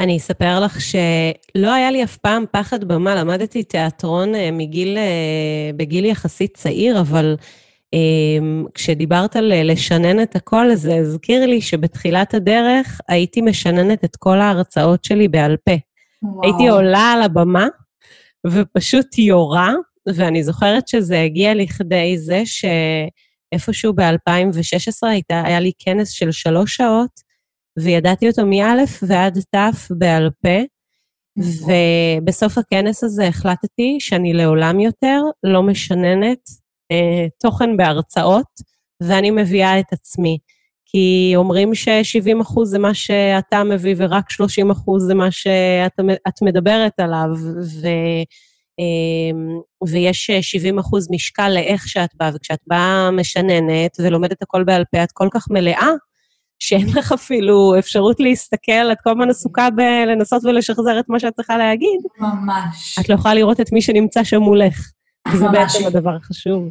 אני 0.00 0.16
אספר 0.16 0.60
לך 0.60 0.80
שלא 0.80 1.72
היה 1.72 1.90
לי 1.90 2.04
אף 2.04 2.16
פעם 2.16 2.44
פחד 2.50 2.84
במה, 2.84 3.14
למדתי 3.14 3.64
תיאטרון 3.64 4.34
אה, 4.34 4.50
מגיל, 4.50 4.98
אה, 4.98 5.70
בגיל 5.76 6.04
יחסית 6.04 6.56
צעיר, 6.56 7.00
אבל 7.00 7.36
כשדיברת 8.74 9.36
על 9.36 9.52
לשנן 9.64 10.22
את 10.22 10.36
הכל, 10.36 10.74
זה 10.74 10.96
הזכיר 10.96 11.46
לי 11.46 11.60
שבתחילת 11.60 12.34
הדרך 12.34 13.00
הייתי 13.08 13.40
משננת 13.40 14.04
את 14.04 14.16
כל 14.16 14.40
ההרצאות 14.40 15.04
שלי 15.04 15.28
בעל 15.28 15.56
פה. 15.64 15.72
וואו. 16.22 16.44
הייתי 16.44 16.68
עולה 16.68 17.12
על 17.12 17.22
הבמה 17.22 17.66
ופשוט 18.46 19.18
יורה, 19.18 19.72
ואני 20.06 20.42
זוכרת 20.42 20.88
שזה 20.88 21.20
הגיע 21.22 21.54
לכדי 21.54 22.18
זה 22.18 22.42
שאיפשהו 23.52 23.92
ב-2016 23.92 25.08
היה 25.28 25.60
לי 25.60 25.72
כנס 25.78 26.10
של 26.10 26.32
שלוש 26.32 26.76
שעות, 26.76 27.20
וידעתי 27.78 28.28
אותו 28.28 28.46
מא' 28.46 28.84
ועד 29.02 29.38
ת' 29.54 29.90
בעל 29.90 30.30
פה, 30.42 30.58
ובסוף 31.38 32.58
הכנס 32.58 33.04
הזה 33.04 33.26
החלטתי 33.28 33.96
שאני 34.00 34.32
לעולם 34.32 34.80
יותר 34.80 35.22
לא 35.42 35.62
משננת 35.62 36.38
אה, 36.92 37.26
תוכן 37.40 37.76
בהרצאות, 37.76 38.46
ואני 39.02 39.30
מביאה 39.30 39.80
את 39.80 39.92
עצמי. 39.92 40.38
כי 40.86 41.32
אומרים 41.36 41.74
ש-70% 41.74 42.64
זה 42.64 42.78
מה 42.78 42.94
שאתה 42.94 43.64
מביא 43.64 43.94
ורק 43.98 44.30
30% 44.30 44.34
זה 44.98 45.14
מה 45.14 45.30
שאת 45.30 46.42
מדברת 46.42 47.00
עליו, 47.00 47.28
ו, 47.82 47.88
ויש 49.88 50.30
70% 50.30 50.34
משקל 51.10 51.48
לאיך 51.48 51.88
שאת 51.88 52.10
באה, 52.14 52.30
וכשאת 52.34 52.58
באה 52.66 53.10
משננת 53.10 53.96
ולומדת 53.98 54.42
הכל 54.42 54.64
בעל 54.64 54.84
פה, 54.90 55.04
את 55.04 55.12
כל 55.12 55.28
כך 55.32 55.46
מלאה, 55.50 55.90
שאין 56.58 56.86
לך 56.96 57.12
אפילו 57.12 57.74
אפשרות 57.78 58.20
להסתכל, 58.20 58.92
את 58.92 58.98
כל 59.04 59.10
הזמן 59.10 59.30
עסוקה 59.30 59.68
בלנסות 59.70 60.44
ולשחזר 60.44 61.00
את 61.00 61.04
מה 61.08 61.20
שאת 61.20 61.34
צריכה 61.34 61.56
להגיד. 61.56 62.00
ממש. 62.18 62.98
את 63.00 63.08
לא 63.08 63.14
יכולה 63.14 63.34
לראות 63.34 63.60
את 63.60 63.72
מי 63.72 63.82
שנמצא 63.82 64.24
שם 64.24 64.40
מולך. 64.40 64.90
וזה 65.32 65.48
בעצם 65.48 65.86
הדבר 65.86 66.16
החשוב. 66.16 66.68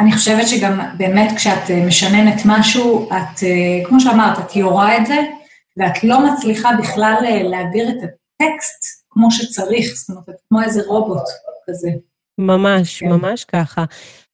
אני 0.00 0.12
חושבת 0.12 0.48
שגם 0.48 0.80
באמת 0.96 1.32
כשאת 1.36 1.70
אה, 1.70 1.86
משננת 1.86 2.42
משהו, 2.44 3.08
את, 3.08 3.42
אה, 3.42 3.84
כמו 3.84 4.00
שאמרת, 4.00 4.38
את 4.38 4.56
יורה 4.56 4.96
את 4.98 5.06
זה, 5.06 5.18
ואת 5.76 6.04
לא 6.04 6.32
מצליחה 6.32 6.70
בכלל 6.78 7.14
אה, 7.24 7.42
להעביר 7.42 7.88
את 7.88 7.96
הטקסט 8.42 9.02
כמו 9.10 9.30
שצריך, 9.30 9.94
זאת 9.96 10.10
אומרת, 10.10 10.40
כמו 10.48 10.62
איזה 10.62 10.80
רובוט 10.86 11.24
כזה. 11.68 11.88
ממש, 12.38 13.00
כן. 13.00 13.08
ממש 13.08 13.44
ככה. 13.44 13.84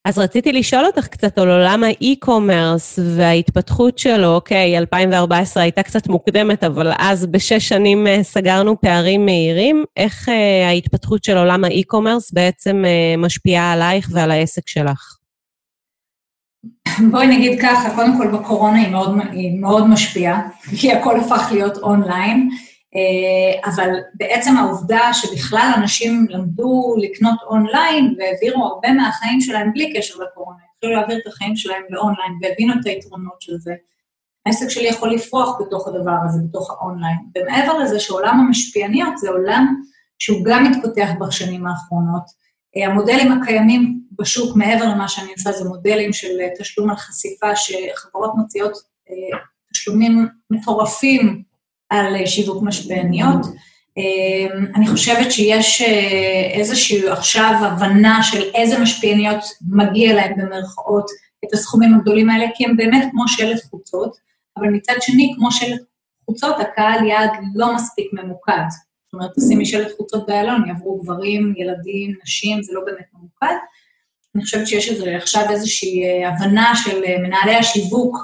אז 0.05 0.19
רציתי 0.19 0.53
לשאול 0.53 0.87
אותך 0.87 1.07
קצת 1.07 1.39
על 1.39 1.51
עולם 1.51 1.85
האי-קומרס 1.85 2.99
וההתפתחות 3.17 3.99
שלו. 3.99 4.35
אוקיי, 4.35 4.79
2014 4.79 5.63
הייתה 5.63 5.83
קצת 5.83 6.07
מוקדמת, 6.07 6.65
אבל 6.65 6.93
אז 6.99 7.27
בשש 7.27 7.69
שנים 7.69 8.07
סגרנו 8.23 8.81
פערים 8.81 9.25
מהירים. 9.25 9.85
איך 9.97 10.29
ההתפתחות 10.69 11.25
של 11.25 11.37
עולם 11.37 11.65
האי-קומרס 11.65 12.33
בעצם 12.33 12.85
משפיעה 13.19 13.73
עלייך 13.73 14.09
ועל 14.13 14.31
העסק 14.31 14.69
שלך? 14.69 15.19
בואי 17.11 17.27
נגיד 17.27 17.61
ככה, 17.63 17.95
קודם 17.95 18.19
כל 18.19 18.39
בקורונה 18.39 18.79
היא 18.79 18.89
מאוד, 18.91 19.19
היא 19.33 19.61
מאוד 19.61 19.87
משפיעה, 19.87 20.41
כי 20.77 20.93
הכל 20.93 21.21
הפך 21.21 21.49
להיות 21.53 21.77
אונליין, 21.77 22.49
אה, 22.53 22.57
אבל 23.65 23.91
בעצם 24.15 24.57
העובדה 24.57 25.11
שבכלל 25.13 25.73
אנשים 25.77 26.27
למדו 26.31 26.95
לקנות 26.99 27.39
אונליין 27.47 28.15
והעבירו 28.19 28.65
הרבה 28.65 28.93
מהחיים 28.93 29.41
שלהם 29.41 29.73
בלי 29.73 29.93
קשר 29.97 30.15
לקורונה, 30.19 30.59
התחילו 30.75 30.93
להעביר 30.93 31.19
את 31.19 31.27
החיים 31.27 31.57
שלהם 31.57 31.83
לאונליין 31.91 32.33
והבינו 32.43 32.75
את 32.81 32.87
היתרונות 32.87 33.43
של 33.43 33.59
זה. 33.59 33.75
העסק 34.47 34.69
שלי 34.69 34.89
יכול 34.89 35.15
לפרוח 35.15 35.61
בתוך 35.61 35.89
הדבר 35.89 36.17
הזה, 36.25 36.41
בתוך 36.49 36.71
האונליין. 36.71 37.19
ומעבר 37.37 37.79
לזה 37.79 38.01
שעולם 38.01 38.41
המשפיעניות 38.41 39.19
זה 39.19 39.31
עולם 39.31 39.83
שהוא 40.19 40.45
גם 40.45 40.65
מתפתח 40.65 41.09
בשנים 41.21 41.67
האחרונות. 41.67 42.23
אה, 42.77 42.87
המודלים 42.87 43.33
הקיימים 43.33 44.01
בשוק, 44.13 44.57
מעבר 44.57 44.85
למה 44.85 45.09
שאני 45.09 45.33
עושה, 45.33 45.53
זה 45.53 45.69
מודלים 45.69 46.13
של 46.13 46.41
אה, 46.41 46.49
תשלום 46.59 46.91
על 46.91 46.97
חשיפה, 46.97 47.57
שחברות 47.57 48.33
מוציאות 48.35 48.73
אה, 49.11 49.39
תשלומים 49.73 50.29
מטורפים 50.51 51.43
על 51.91 52.27
שיווק 52.27 52.63
משפיעניות. 52.63 53.47
אני 54.75 54.87
חושבת 54.89 55.33
שיש 55.33 55.83
איזושהי 56.55 57.09
עכשיו 57.09 57.55
הבנה 57.61 58.23
של 58.23 58.43
איזה 58.55 58.79
משפיעניות 58.79 59.45
מגיע 59.71 60.15
להם 60.15 60.33
במרכאות 60.37 61.11
את 61.45 61.53
הסכומים 61.53 61.95
הגדולים 61.95 62.31
האלה, 62.31 62.47
כי 62.55 62.65
הם 62.65 62.77
באמת 62.77 63.09
כמו 63.11 63.29
שלט 63.29 63.63
חוצות, 63.71 64.17
אבל 64.57 64.69
מצד 64.69 64.95
שני, 65.01 65.33
כמו 65.37 65.53
שלט 65.53 65.81
חוצות, 66.27 66.57
הקהל 66.61 67.07
יעד 67.07 67.31
לא 67.55 67.75
מספיק 67.75 68.13
ממוקד. 68.13 68.63
זאת 69.05 69.15
אומרת, 69.15 69.31
תשימי 69.37 69.67
שלט 69.67 69.97
חוצות 69.97 70.27
באלון, 70.27 70.69
יעברו 70.69 71.01
גברים, 71.03 71.55
ילדים, 71.57 72.15
נשים, 72.25 72.63
זה 72.63 72.73
לא 72.73 72.81
באמת 72.87 73.05
ממוקד. 73.15 73.55
אני 74.35 74.43
חושבת 74.43 74.67
שיש 74.67 74.89
איזה, 74.89 75.17
עכשיו 75.17 75.51
איזושהי 75.51 76.05
אה, 76.05 76.29
הבנה 76.29 76.73
של 76.77 77.05
אה, 77.05 77.19
מנהלי 77.19 77.55
השיווק, 77.55 78.17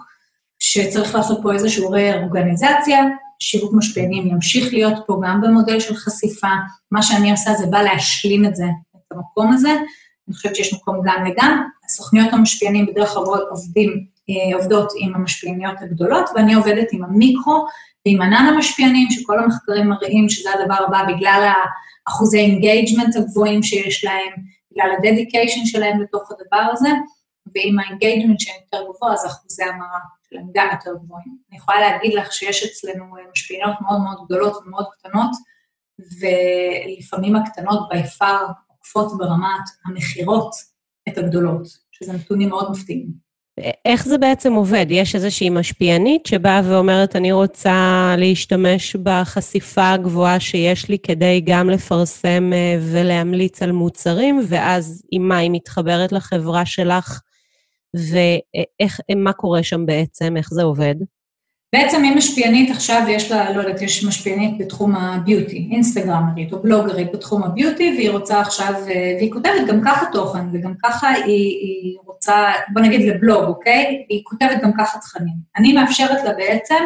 שצריך 0.59 1.15
לעשות 1.15 1.39
פה 1.43 1.53
איזשהו 1.53 1.91
רה-אורגניזציה, 1.91 3.05
שיווק 3.41 3.73
משפיענים 3.75 4.27
ימשיך 4.27 4.73
להיות 4.73 4.95
פה 5.07 5.21
גם 5.25 5.41
במודל 5.41 5.81
של 5.81 5.95
חשיפה. 5.95 6.49
מה 6.91 7.03
שאני 7.03 7.31
עושה 7.31 7.55
זה 7.55 7.67
בא 7.67 7.83
להשלים 7.83 8.45
את 8.45 8.57
זה, 8.57 8.65
את 8.97 9.13
המקום 9.13 9.53
הזה. 9.53 9.71
אני 10.29 10.37
חושבת 10.37 10.57
שיש 10.57 10.75
מקום 10.75 11.01
גם 11.05 11.25
וגם. 11.27 11.69
הסוכניות 11.85 12.33
המשפיענים 12.33 12.87
בדרך 12.87 13.09
כלל 13.09 13.25
עובדים, 13.51 14.05
אה, 14.31 14.57
עובדות 14.57 14.93
עם 14.99 15.15
המשפיעניות 15.15 15.77
הגדולות, 15.81 16.31
ואני 16.35 16.55
עובדת 16.55 16.87
עם 16.93 17.05
המיקרו, 17.05 17.67
ועם 18.07 18.23
ענן 18.23 18.47
המשפיענים, 18.55 19.11
שכל 19.11 19.39
המחקרים 19.39 19.89
מראים 19.89 20.29
שזה 20.29 20.51
הדבר 20.55 20.85
הבא 20.89 21.05
בגלל 21.09 21.53
האחוזי 22.07 22.39
engagement 22.39 23.17
הגבוהים 23.17 23.63
שיש 23.63 24.05
להם, 24.05 24.33
בגלל 24.73 24.91
ה 24.99 25.05
dedication 25.05 25.67
שלהם 25.67 26.01
לתוך 26.01 26.31
הדבר 26.31 26.71
הזה, 26.73 26.89
ועם 27.55 27.79
ה 27.79 27.84
engagement 27.84 28.41
שהם 28.41 28.55
יותר 28.65 28.85
גבוה, 28.85 29.13
אז 29.13 29.27
אחוזי 29.27 29.65
המרה 29.65 29.99
שלהם 30.35 30.47
גם 30.55 30.69
יותר 30.73 30.91
גבוהים. 31.05 31.39
אני 31.51 31.59
יכולה 31.59 31.81
להגיד 31.81 32.15
לך 32.15 32.33
שיש 32.33 32.65
אצלנו 32.65 33.05
משפיענות 33.33 33.81
מאוד 33.81 34.01
מאוד 34.01 34.27
גדולות 34.27 34.57
ומאוד 34.57 34.87
קטנות, 34.99 35.31
ולפעמים 36.21 37.37
הקטנות 37.37 37.89
by 37.91 38.03
far 38.03 38.47
עוקפות 38.69 39.19
ברמת 39.19 39.65
המכירות 39.87 40.55
את 41.09 41.19
הגדולות, 41.19 41.67
שזה 41.93 42.13
נתונים 42.13 42.49
מאוד 42.49 42.71
מפתיעים. 42.71 43.25
איך 43.85 44.05
זה 44.05 44.19
בעצם 44.19 44.53
עובד? 44.53 44.87
יש 44.89 45.15
איזושהי 45.15 45.51
משפיענית 45.51 46.27
שבאה 46.27 46.61
ואומרת, 46.65 47.17
אני 47.17 47.33
רוצה 47.33 48.15
להשתמש 48.19 48.97
בחשיפה 48.97 49.91
הגבוהה 49.91 50.41
שיש 50.41 50.89
לי 50.89 50.99
כדי 50.99 51.43
גם 51.45 51.71
לפרסם 51.71 52.51
אה, 52.53 52.77
ולהמליץ 52.93 53.63
על 53.63 53.73
מוצרים, 53.73 54.41
ואז 54.49 55.03
עם 55.11 55.29
מה 55.29 55.37
היא 55.37 55.51
מתחברת 55.53 56.13
לחברה 56.13 56.67
שלך, 56.67 57.21
ומה 57.95 59.33
קורה 59.33 59.63
שם 59.63 59.87
בעצם, 59.87 60.37
איך 60.37 60.49
זה 60.51 60.63
עובד? 60.63 60.95
בעצם 61.75 62.03
היא 62.03 62.17
משפיענית 62.17 62.71
עכשיו, 62.71 63.03
יש 63.09 63.33
לה, 63.33 63.53
לא 63.53 63.61
יודעת, 63.63 63.83
יש 63.83 64.05
משפיענית 64.05 64.59
בתחום 64.59 64.97
הביוטי, 64.97 65.69
אינסטגרמרית 65.73 66.53
או 66.53 66.63
בלוגרית 66.63 67.13
בתחום 67.13 67.43
הביוטי, 67.43 67.95
והיא 67.97 68.11
רוצה 68.11 68.41
עכשיו, 68.41 68.75
אה, 68.75 69.15
והיא 69.19 69.33
כותבת 69.33 69.67
גם 69.69 69.81
ככה 69.85 70.07
תוכן, 70.13 70.45
וגם 70.53 70.75
ככה 70.83 71.09
היא, 71.11 71.25
היא 71.27 71.97
רוצה, 72.05 72.53
בוא 72.73 72.83
נגיד 72.83 73.01
לבלוג, 73.01 73.45
אוקיי? 73.45 74.05
היא 74.09 74.23
כותבת 74.25 74.63
גם 74.63 74.73
ככה 74.79 74.99
תכנים. 74.99 75.35
אני 75.57 75.73
מאפשרת 75.73 76.25
לה 76.25 76.33
בעצם 76.33 76.85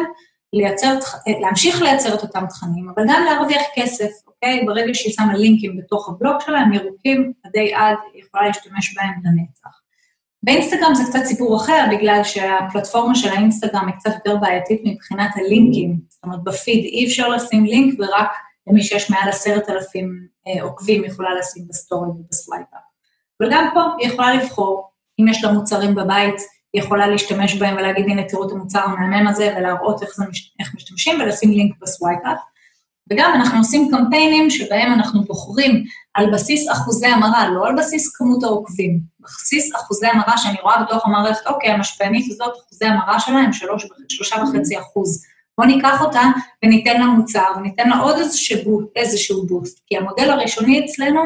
לייצר, 0.53 0.95
להמשיך 1.41 1.81
לייצר 1.81 2.13
את 2.13 2.21
אותם 2.21 2.45
תכנים, 2.49 2.89
אבל 2.95 3.03
גם 3.07 3.23
להרוויח 3.25 3.61
כסף, 3.75 4.09
אוקיי? 4.27 4.65
ברגע 4.65 4.93
שהיא 4.93 5.13
שמה 5.13 5.37
לינקים 5.37 5.77
בתוך 5.77 6.09
הבלוג 6.09 6.35
שלה, 6.45 6.59
הם 6.59 6.73
ירוקים 6.73 7.33
עדי 7.43 7.73
עד, 7.73 7.97
היא 8.13 8.23
יכולה 8.23 8.47
להשתמש 8.47 8.95
בהם 8.95 9.13
לנצח. 9.23 9.78
באינסטגרם 10.43 10.95
זה 10.95 11.03
קצת 11.09 11.25
סיפור 11.25 11.57
אחר, 11.57 11.85
בגלל 11.91 12.21
שהפלטפורמה 12.23 13.15
של 13.15 13.29
האינסטגרם 13.29 13.87
היא 13.87 13.95
קצת 13.95 14.11
יותר 14.13 14.37
בעייתית 14.37 14.81
מבחינת 14.85 15.31
הלינקים. 15.35 15.99
זאת 16.09 16.23
אומרת, 16.23 16.43
בפיד 16.43 16.83
אי 16.83 17.05
אפשר 17.05 17.29
לשים 17.29 17.65
לינק, 17.65 17.99
ורק 17.99 18.31
למי 18.67 18.83
שיש 18.83 19.11
מעל 19.11 19.29
עשרת 19.29 19.69
אלפים 19.69 20.27
אה, 20.47 20.63
עוקבים 20.63 21.03
יכולה 21.03 21.35
לשים 21.35 21.63
בסטורי 21.69 22.09
וב 22.09 22.23
swipe 22.23 22.58
up. 22.58 22.79
אבל 23.41 23.49
גם 23.51 23.69
פה 23.73 23.81
היא 23.99 24.07
יכולה 24.07 24.33
לבחור, 24.33 24.89
אם 25.19 25.27
יש 25.27 25.43
לה 25.43 25.51
מוצרים 25.51 25.95
בבית, 25.95 26.41
היא 26.73 26.81
יכולה 26.81 27.07
להשתמש 27.07 27.55
בהם 27.55 27.77
ולהגיד, 27.77 28.05
הנה, 28.05 28.23
תראו 28.23 28.47
את 28.47 28.51
המוצר 28.51 28.79
המהמם 28.79 29.27
הזה, 29.27 29.53
ולהראות 29.57 30.01
איך, 30.03 30.15
זה, 30.15 30.25
איך 30.59 30.75
משתמשים, 30.75 31.21
ולשים 31.21 31.51
לינק 31.51 31.75
ב 31.81 31.87
swipe 31.87 32.18
up. 32.18 32.37
וגם 33.11 33.31
אנחנו 33.35 33.57
עושים 33.57 33.91
קמפיינים 33.91 34.49
שבהם 34.49 34.93
אנחנו 34.93 35.23
בוחרים 35.23 35.83
על 36.13 36.31
בסיס 36.33 36.71
אחוזי 36.71 37.07
המרה, 37.07 37.49
לא 37.49 37.67
על 37.67 37.75
בסיס 37.77 38.17
כמות 38.17 38.43
העוקבים, 38.43 38.99
בסיס 39.19 39.75
אחוזי 39.75 40.07
המרה 40.07 40.37
שאני 40.37 40.57
רואה 40.63 40.83
בתוך 40.83 41.05
המערכת, 41.05 41.47
אוקיי, 41.47 41.69
המשפיענית 41.69 42.31
הזאת, 42.31 42.53
אחוזי 42.65 42.85
המרה 42.85 43.19
שלה 43.19 43.39
הם 43.39 43.53
שלוש, 43.53 43.87
שלושה 44.09 44.35
וחצי 44.35 44.79
אחוז. 44.79 45.25
בואו 45.57 45.67
ניקח 45.67 46.01
אותה 46.01 46.21
וניתן 46.65 46.99
לה 46.99 47.05
מוצר, 47.05 47.47
וניתן 47.57 47.89
לה 47.89 47.97
עוד 47.97 48.17
איזשהו, 48.17 48.81
איזשהו 48.95 49.45
boost, 49.47 49.79
כי 49.87 49.97
המודל 49.97 50.29
הראשוני 50.29 50.85
אצלנו 50.85 51.21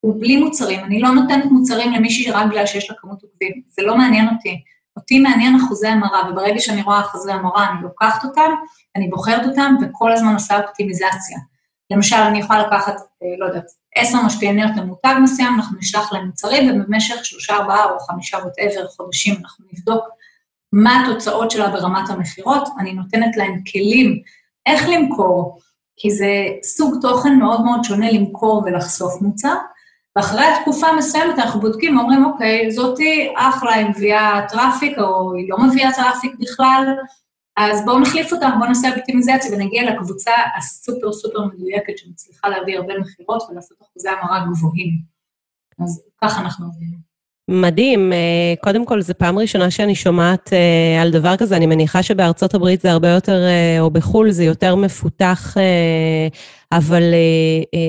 הוא 0.00 0.20
בלי 0.20 0.36
מוצרים. 0.36 0.84
אני 0.84 1.00
לא 1.00 1.10
נותנת 1.10 1.44
מוצרים 1.44 1.92
למישהי 1.92 2.30
רק 2.30 2.46
בגלל 2.46 2.66
שיש 2.66 2.90
לה 2.90 2.96
כמות 2.98 3.22
עוקבים, 3.22 3.62
זה 3.68 3.82
לא 3.82 3.96
מעניין 3.96 4.28
אותי. 4.28 4.62
אותי 4.96 5.18
מעניין 5.18 5.56
אחוזי 5.56 5.88
המרה, 5.88 6.30
וברגע 6.30 6.60
שאני 6.60 6.82
רואה 6.82 7.00
אחוזי 7.00 7.32
המרה, 7.32 7.70
אני 7.70 7.82
לוקחת 7.82 8.24
אותם, 8.24 8.50
אני 8.96 9.08
בוחרת 9.08 9.46
אותם, 9.46 9.74
וכל 9.82 10.12
הזמן 10.12 10.32
עושה 10.32 10.60
אופטימיזציה. 10.60 11.38
למשל, 11.90 12.16
אני 12.16 12.38
יכולה 12.38 12.66
לקחת, 12.66 12.94
אה, 12.94 13.26
לא 13.38 13.46
יודעת, 13.46 13.66
עשר 13.96 14.22
משפיעניות 14.22 14.70
למותג 14.76 15.14
מסוים, 15.22 15.54
אנחנו 15.54 15.78
נשלח 15.78 16.12
להם 16.12 16.26
מוצרים, 16.26 16.80
ובמשך 16.80 17.24
שלושה, 17.24 17.56
ארבעה 17.56 17.84
או 17.84 17.98
חמישה 17.98 18.36
וואטאבר 18.36 18.88
חודשים 18.88 19.34
אנחנו 19.42 19.64
נבדוק 19.72 20.04
מה 20.72 21.02
התוצאות 21.02 21.50
שלה 21.50 21.68
ברמת 21.68 22.10
המכירות, 22.10 22.68
אני 22.78 22.92
נותנת 22.92 23.36
להם 23.36 23.60
כלים 23.72 24.22
איך 24.66 24.88
למכור, 24.88 25.60
כי 25.96 26.10
זה 26.10 26.30
סוג 26.62 26.94
תוכן 27.02 27.38
מאוד 27.38 27.64
מאוד 27.64 27.84
שונה 27.84 28.10
למכור 28.10 28.62
ולחשוף 28.66 29.22
מוצר, 29.22 29.56
ואחרי 30.16 30.44
התקופה 30.44 30.86
המסוימת 30.86 31.38
אנחנו 31.38 31.60
בודקים, 31.60 31.98
אומרים, 31.98 32.24
אוקיי, 32.24 32.70
זאתי 32.70 33.34
אחלה, 33.36 33.74
היא 33.74 33.86
מביאה 33.86 34.40
traffic, 34.48 34.98
או 34.98 35.34
היא 35.34 35.50
לא 35.50 35.56
מביאה 35.58 35.92
traffic 35.92 36.34
בכלל, 36.38 36.94
אז 37.56 37.84
בואו 37.84 38.00
נחליף 38.00 38.32
אותה, 38.32 38.48
בואו 38.58 38.68
נעשה 38.68 38.88
אופטימיזציה 38.96 39.50
ונגיע 39.52 39.92
לקבוצה 39.92 40.32
הסופר 40.58 41.12
סופר 41.12 41.44
מדויקת 41.44 41.98
שמצליחה 41.98 42.48
להביא 42.48 42.78
הרבה 42.78 42.94
מכירות 42.98 43.42
ולעשות 43.50 43.78
אחוזי 43.82 44.08
המרה 44.08 44.46
גבוהים. 44.50 44.90
אז 45.84 46.02
ככה 46.22 46.40
אנחנו 46.40 46.66
עובדים. 46.66 47.15
מדהים. 47.48 48.12
אה, 48.12 48.54
קודם 48.60 48.86
כל, 48.86 49.00
זו 49.00 49.14
פעם 49.18 49.38
ראשונה 49.38 49.70
שאני 49.70 49.94
שומעת 49.94 50.52
אה, 50.52 51.02
על 51.02 51.10
דבר 51.10 51.36
כזה. 51.36 51.56
אני 51.56 51.66
מניחה 51.66 52.02
שבארצות 52.02 52.54
הברית 52.54 52.80
זה 52.80 52.90
הרבה 52.90 53.08
יותר, 53.08 53.44
אה, 53.44 53.80
או 53.80 53.90
בחו"ל 53.90 54.30
זה 54.30 54.44
יותר 54.44 54.74
מפותח, 54.74 55.56
אבל 56.72 57.02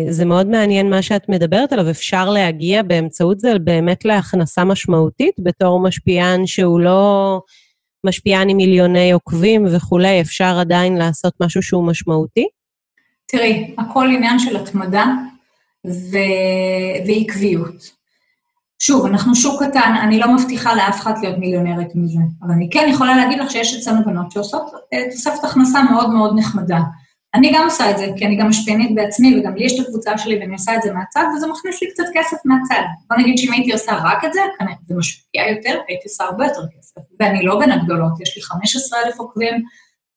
זה 0.09 0.25
מאוד 0.25 0.47
מעניין 0.47 0.89
מה 0.89 1.01
שאת 1.01 1.29
מדברת 1.29 1.73
עליו. 1.73 1.89
אפשר 1.89 2.29
להגיע 2.29 2.83
באמצעות 2.83 3.39
זה 3.39 3.59
באמת 3.59 4.05
להכנסה 4.05 4.63
משמעותית 4.63 5.35
בתור 5.39 5.79
משפיען 5.79 6.45
שהוא 6.45 6.79
לא 6.79 7.41
משפיען 8.05 8.49
עם 8.49 8.57
מיליוני 8.57 9.11
עוקבים 9.11 9.65
וכולי, 9.75 10.21
אפשר 10.21 10.57
עדיין 10.59 10.97
לעשות 10.97 11.33
משהו 11.41 11.61
שהוא 11.61 11.87
משמעותי? 11.87 12.47
תראי, 13.27 13.75
הכל 13.77 14.07
עניין 14.17 14.39
של 14.39 14.57
התמדה 14.57 15.05
ו... 15.87 16.17
ועקביות. 17.07 17.96
שוב, 18.79 19.05
אנחנו 19.05 19.35
שוק 19.35 19.63
קטן, 19.63 19.93
אני 20.01 20.19
לא 20.19 20.35
מבטיחה 20.35 20.75
לאף 20.75 21.01
אחד 21.01 21.13
להיות 21.21 21.37
מיליונרית 21.37 21.95
מזה, 21.95 22.19
אבל 22.41 22.51
אני 22.51 22.69
כן 22.71 22.87
יכולה 22.91 23.17
להגיד 23.17 23.39
לך 23.39 23.51
שיש 23.51 23.75
אצלנו 23.75 24.05
בנות 24.05 24.31
שעושות 24.31 24.71
אה, 24.93 25.11
תוספת 25.11 25.43
הכנסה 25.43 25.81
מאוד 25.81 26.09
מאוד 26.09 26.39
נחמדה. 26.39 26.79
אני 27.35 27.53
גם 27.53 27.63
עושה 27.63 27.91
את 27.91 27.97
זה, 27.97 28.07
כי 28.17 28.25
אני 28.25 28.35
גם 28.35 28.49
משפיענית 28.49 28.95
בעצמי, 28.95 29.39
וגם 29.39 29.55
לי 29.55 29.65
יש 29.65 29.79
את 29.79 29.85
הקבוצה 29.85 30.17
שלי 30.17 30.39
ואני 30.39 30.53
עושה 30.53 30.75
את 30.75 30.81
זה 30.81 30.93
מהצד, 30.93 31.23
וזה 31.35 31.47
מכניס 31.47 31.81
לי 31.81 31.91
קצת 31.91 32.03
כסף 32.13 32.37
מהצד. 32.45 32.81
בוא 33.09 33.17
נגיד 33.17 33.37
שאם 33.37 33.53
הייתי 33.53 33.73
עושה 33.73 33.91
רק 34.03 34.25
את 34.25 34.33
זה, 34.33 34.39
זה 34.87 34.95
משפיע 34.95 35.47
יותר, 35.51 35.79
הייתי 35.87 36.03
עושה 36.03 36.23
הרבה 36.23 36.45
יותר 36.45 36.61
כסף. 36.77 37.01
ואני 37.19 37.43
לא 37.43 37.59
בין 37.59 37.71
הגדולות, 37.71 38.21
יש 38.21 38.35
לי 38.35 38.43
15,000 38.43 39.19
עוקבים, 39.19 39.53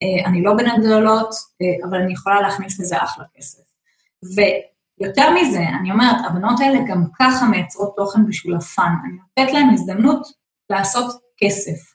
אה, 0.02 0.26
אני 0.26 0.42
לא 0.42 0.54
בין 0.54 0.70
הגדולות, 0.70 1.30
אה, 1.62 1.88
אבל 1.88 1.98
אני 1.98 2.12
יכולה 2.12 2.40
להכניס 2.40 2.80
לזה 2.80 2.96
אחלה 2.96 3.24
כסף. 3.36 3.62
יותר 5.00 5.30
מזה, 5.30 5.62
אני 5.80 5.90
אומרת, 5.90 6.16
הבנות 6.26 6.61
האלה 6.61 6.78
גם 6.88 7.04
ככה 7.19 7.47
מייצרות 7.47 7.92
תוכן 7.97 8.26
בשביל 8.26 8.57
הפאן. 8.57 8.92
אני 9.04 9.12
נותנת 9.12 9.54
להן 9.54 9.71
הזדמנות 9.75 10.26
לעשות 10.71 11.21
כסף. 11.37 11.90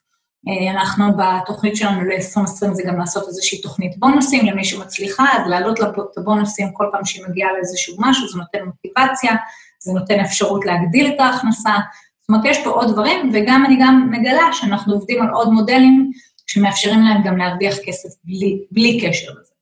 אה, 0.48 0.72
אנחנו 0.72 1.06
בתוכנית 1.18 1.76
שלנו 1.76 2.02
ל-2020 2.02 2.74
זה 2.74 2.84
גם 2.88 3.00
לעשות 3.00 3.28
איזושהי 3.28 3.62
תוכנית 3.62 4.00
בונוסים 4.00 4.46
למי 4.46 4.66
שמצליחה, 4.66 5.24
אז 5.24 5.50
להעלות 5.50 5.80
את 5.80 6.18
הבונוסים 6.18 6.72
כל 6.74 6.90
פעם 6.92 7.06
שהיא 7.06 7.26
מגיעה 7.30 7.54
לאיזשהו 7.54 7.96
משהו, 8.00 8.28
זה 8.28 8.38
נותן 8.38 8.60
מוטיבציה, 8.66 9.36
זה 9.80 9.94
נותן 9.94 10.20
אפשרות 10.20 10.66
להגדיל 10.66 11.14
את 11.16 11.20
ההכנסה. 11.20 11.74
זאת 12.20 12.30
אומרת, 12.30 12.46
יש 12.46 12.64
פה 12.64 12.70
עוד 12.70 12.92
דברים, 12.92 13.32
וגם 13.34 13.66
אני 13.66 13.78
גם 13.82 14.10
מגלה 14.12 14.54
שאנחנו 14.54 14.94
עובדים 14.94 15.22
על 15.22 15.30
עוד 15.30 15.50
מודלים 15.50 16.12
שמאפשרים 16.48 17.02
להם 17.02 17.24
גם 17.24 17.38
להרוויח 17.38 17.76
כסף 17.86 18.10
בלי, 18.24 18.66
בלי 18.72 19.00
קשר 19.02 19.32
לזה. 19.32 19.54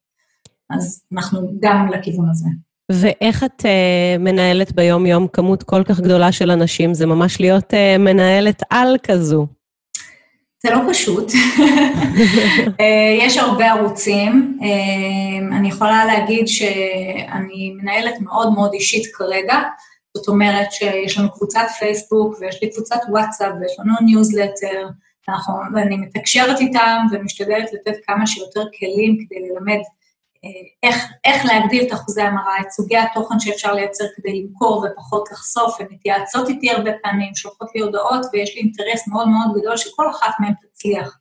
אז 0.70 1.04
אנחנו 1.14 1.54
גם 1.60 1.88
לכיוון 1.88 2.30
הזה. 2.30 2.48
ואיך 2.92 3.44
את 3.44 3.62
uh, 3.62 4.20
מנהלת 4.20 4.72
ביום-יום 4.72 5.28
כמות 5.28 5.64
כל 5.64 5.84
כך 5.84 6.00
גדולה 6.00 6.32
של 6.32 6.52
אנשים? 6.52 6.94
זה 6.94 7.06
ממש 7.06 7.42
להיות 7.42 7.74
uh, 7.74 7.98
מנהלת 8.00 8.62
על 8.70 8.98
כזו. 9.04 9.48
זה 10.66 10.72
לא 10.72 10.80
פשוט. 10.90 11.32
אה, 12.80 13.18
יש 13.20 13.38
הרבה 13.38 13.72
ערוצים. 13.72 14.60
אני 15.52 15.70
יכולה 15.70 16.06
להגיד 16.06 16.48
שאני 16.48 17.74
מנהלת 17.82 18.22
מאוד 18.22 18.54
מאוד 18.54 18.74
אישית 18.74 19.16
כרגע. 19.16 19.62
זאת 20.18 20.28
אומרת 20.28 20.72
שיש 20.72 21.18
לנו 21.18 21.32
קבוצת 21.32 21.66
פייסבוק 21.80 22.38
ויש 22.40 22.64
לי 22.64 22.70
קבוצת 22.72 23.00
וואטסאפ 23.10 23.54
ויש 23.62 23.80
לנו 23.80 23.94
ניוזלטר, 24.06 24.88
ואני 25.74 25.98
מתקשרת 25.98 26.60
איתם 26.60 26.98
ומשתדלת 27.12 27.74
לתת 27.74 28.00
כמה 28.08 28.28
שיותר 28.28 28.64
כלים 28.80 29.18
כדי 29.20 29.40
ללמד 29.40 29.80
איך, 30.84 30.96
איך 31.26 31.46
להגדיל 31.46 31.88
את 31.88 31.94
אחוזי 31.94 32.22
המרה, 32.22 32.62
את 32.62 32.72
סוגי 32.72 32.98
התוכן 32.98 33.40
שאפשר 33.40 33.74
לייצר 33.74 34.04
כדי 34.16 34.42
למכור 34.42 34.86
ופחות 34.86 35.32
לחשוף, 35.32 35.82
הן 35.82 35.88
מתייעצות 35.92 36.50
איתי 36.50 36.72
הרבה 36.72 36.92
פעמים, 37.04 37.36
שולחות 37.36 37.70
לי 37.76 37.82
הודעות, 37.82 38.26
ויש 38.34 38.56
לי 38.56 38.62
אינטרס 38.62 39.08
מאוד 39.08 39.28
מאוד 39.28 39.62
גדול 39.62 39.78
שכל 39.78 40.10
אחת 40.10 40.34
מהן 40.40 40.54
תצליח. 40.62 41.18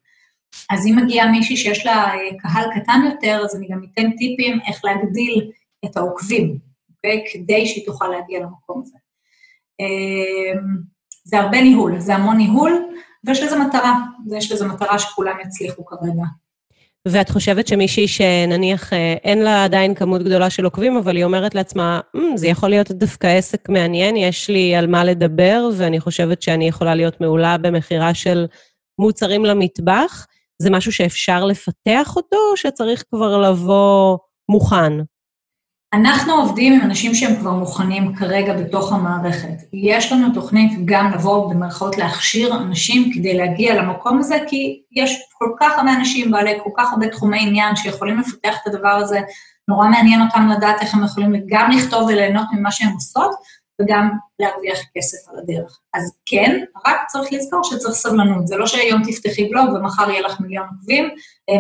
אז 0.71 0.87
אם 0.87 0.97
מגיעה 0.97 1.31
מישהי 1.31 1.57
שיש 1.57 1.87
לה 1.87 2.15
אה, 2.15 2.39
קהל 2.39 2.65
קטן 2.75 3.01
יותר, 3.11 3.41
אז 3.45 3.57
אני 3.57 3.69
גם 3.69 3.81
אתן 3.85 4.11
טיפים 4.17 4.61
איך 4.69 4.85
להגדיל 4.85 5.51
את 5.85 5.97
העוקבים, 5.97 6.59
אוקיי? 6.91 7.25
כדי 7.33 7.67
שהיא 7.67 7.87
תוכל 7.87 8.09
להגיע 8.09 8.41
למקום 8.41 8.83
הזה. 8.83 8.99
אמ, 9.81 10.93
זה 11.25 11.39
הרבה 11.39 11.63
ניהול, 11.63 11.99
זה 11.99 12.15
המון 12.15 12.37
ניהול, 12.37 12.73
ויש 13.25 13.43
לזה 13.43 13.59
מטרה, 13.59 13.95
ויש 14.31 14.53
לזה 14.53 14.67
מטרה 14.67 14.99
שכולם 14.99 15.41
יצליחו 15.41 15.85
כרגע. 15.85 16.25
ואת 17.09 17.31
חושבת 17.31 17.67
שמישהי 17.67 18.09
שנניח 18.09 18.93
אה, 18.93 19.15
אין 19.25 19.43
לה 19.43 19.65
עדיין 19.65 19.95
כמות 19.95 20.23
גדולה 20.23 20.51
של 20.51 20.65
עוקבים, 20.65 20.97
אבל 20.97 21.17
היא 21.17 21.25
אומרת 21.25 21.55
לעצמה, 21.55 22.01
mm, 22.17 22.21
זה 22.35 22.47
יכול 22.47 22.69
להיות 22.69 22.91
דווקא 22.91 23.27
עסק 23.27 23.69
מעניין, 23.69 24.17
יש 24.17 24.51
לי 24.51 24.77
על 24.77 24.87
מה 24.87 25.05
לדבר, 25.05 25.69
ואני 25.77 26.01
חושבת 26.01 26.43
שאני 26.43 26.69
יכולה 26.69 26.95
להיות 26.95 27.21
מעולה 27.21 27.59
במכירה 27.59 28.15
של 28.15 28.47
מוצרים 29.01 29.45
למטבח, 29.45 30.27
זה 30.63 30.71
משהו 30.71 30.93
שאפשר 30.93 31.45
לפתח 31.45 32.17
אותו, 32.17 32.37
או 32.51 32.57
שצריך 32.57 33.05
כבר 33.11 33.39
לבוא 33.39 34.19
מוכן? 34.49 34.93
אנחנו 35.93 36.33
עובדים 36.33 36.73
עם 36.73 36.81
אנשים 36.81 37.15
שהם 37.15 37.37
כבר 37.37 37.51
מוכנים 37.51 38.15
כרגע 38.17 38.55
בתוך 38.55 38.93
המערכת. 38.93 39.63
יש 39.73 40.13
לנו 40.13 40.35
תוכנית 40.35 40.73
גם 40.85 41.13
לבוא 41.13 41.51
במרכאות 41.51 41.99
להכשיר 41.99 42.57
אנשים 42.57 43.11
כדי 43.15 43.37
להגיע 43.37 43.75
למקום 43.75 44.19
הזה, 44.19 44.39
כי 44.47 44.83
יש 44.93 45.23
כל 45.39 45.49
כך 45.61 45.79
הרבה 45.79 45.93
אנשים 45.93 46.31
בעלי 46.31 46.59
כל 46.65 46.71
כך 46.77 46.93
הרבה 46.93 47.09
תחומי 47.09 47.39
עניין 47.41 47.77
שיכולים 47.77 48.21
לפתח 48.21 48.57
את 48.63 48.67
הדבר 48.67 48.89
הזה, 48.89 49.21
נורא 49.69 49.89
מעניין 49.89 50.23
אותם 50.23 50.49
לדעת 50.57 50.83
איך 50.83 50.95
הם 50.95 51.05
יכולים 51.05 51.33
גם 51.47 51.71
לכתוב 51.71 52.03
וליהנות 52.03 52.47
ממה 52.53 52.71
שהם 52.71 52.93
עושות, 52.93 53.31
וגם 53.83 54.11
להרוויח 54.39 54.79
כסף 54.95 55.29
על 55.29 55.39
הדרך. 55.39 55.81
אז 55.95 56.13
כן, 56.27 56.61
רק 56.87 56.97
צריך 57.07 57.33
לזכור 57.33 57.65
שצריך 57.65 57.95
סבלנות. 57.95 58.47
זה 58.47 58.57
לא 58.57 58.67
שהיום 58.67 59.03
תפתחי 59.05 59.49
בלוג 59.49 59.69
ומחר 59.73 60.11
יהיה 60.11 60.21
לך 60.21 60.41
מיליון 60.41 60.67
עוקבים, 60.71 61.05
אה, 61.51 61.55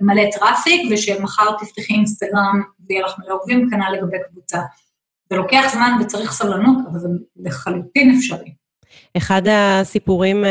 מלא 0.00 0.30
traffic, 0.30 0.92
ושמחר 0.92 1.56
תפתחי 1.58 1.94
אינסטגרם 1.94 2.62
ויהיה 2.88 3.06
לך 3.06 3.14
מלא 3.18 3.34
עוקבים, 3.34 3.70
כנ"ל 3.70 3.92
לגבי 3.92 4.16
קבוצה. 4.30 4.58
זה 5.30 5.36
לוקח 5.36 5.64
זמן 5.72 5.98
וצריך 6.00 6.32
סבלנות, 6.32 6.76
אבל 6.90 6.98
זה 6.98 7.08
לחלוטין 7.36 8.14
אפשרי. 8.18 8.52
אחד 9.16 9.42
הסיפורים 9.50 10.44
אה, 10.44 10.46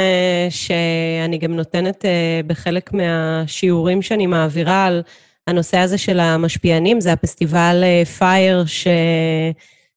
שאני 0.50 1.38
גם 1.38 1.54
נותנת 1.54 2.06
אה, 2.06 2.48
בחלק 2.48 2.94
מהשיעורים 2.94 4.02
שאני 4.02 4.28
מעבירה 4.28 4.86
על 4.86 5.02
הנושא 5.48 5.78
הזה 5.78 5.98
של 5.98 6.20
המשפיענים, 6.20 7.02
זה 7.02 7.14
הפסטיבל 7.14 7.84
פייר, 8.18 8.66
ש... 8.66 8.88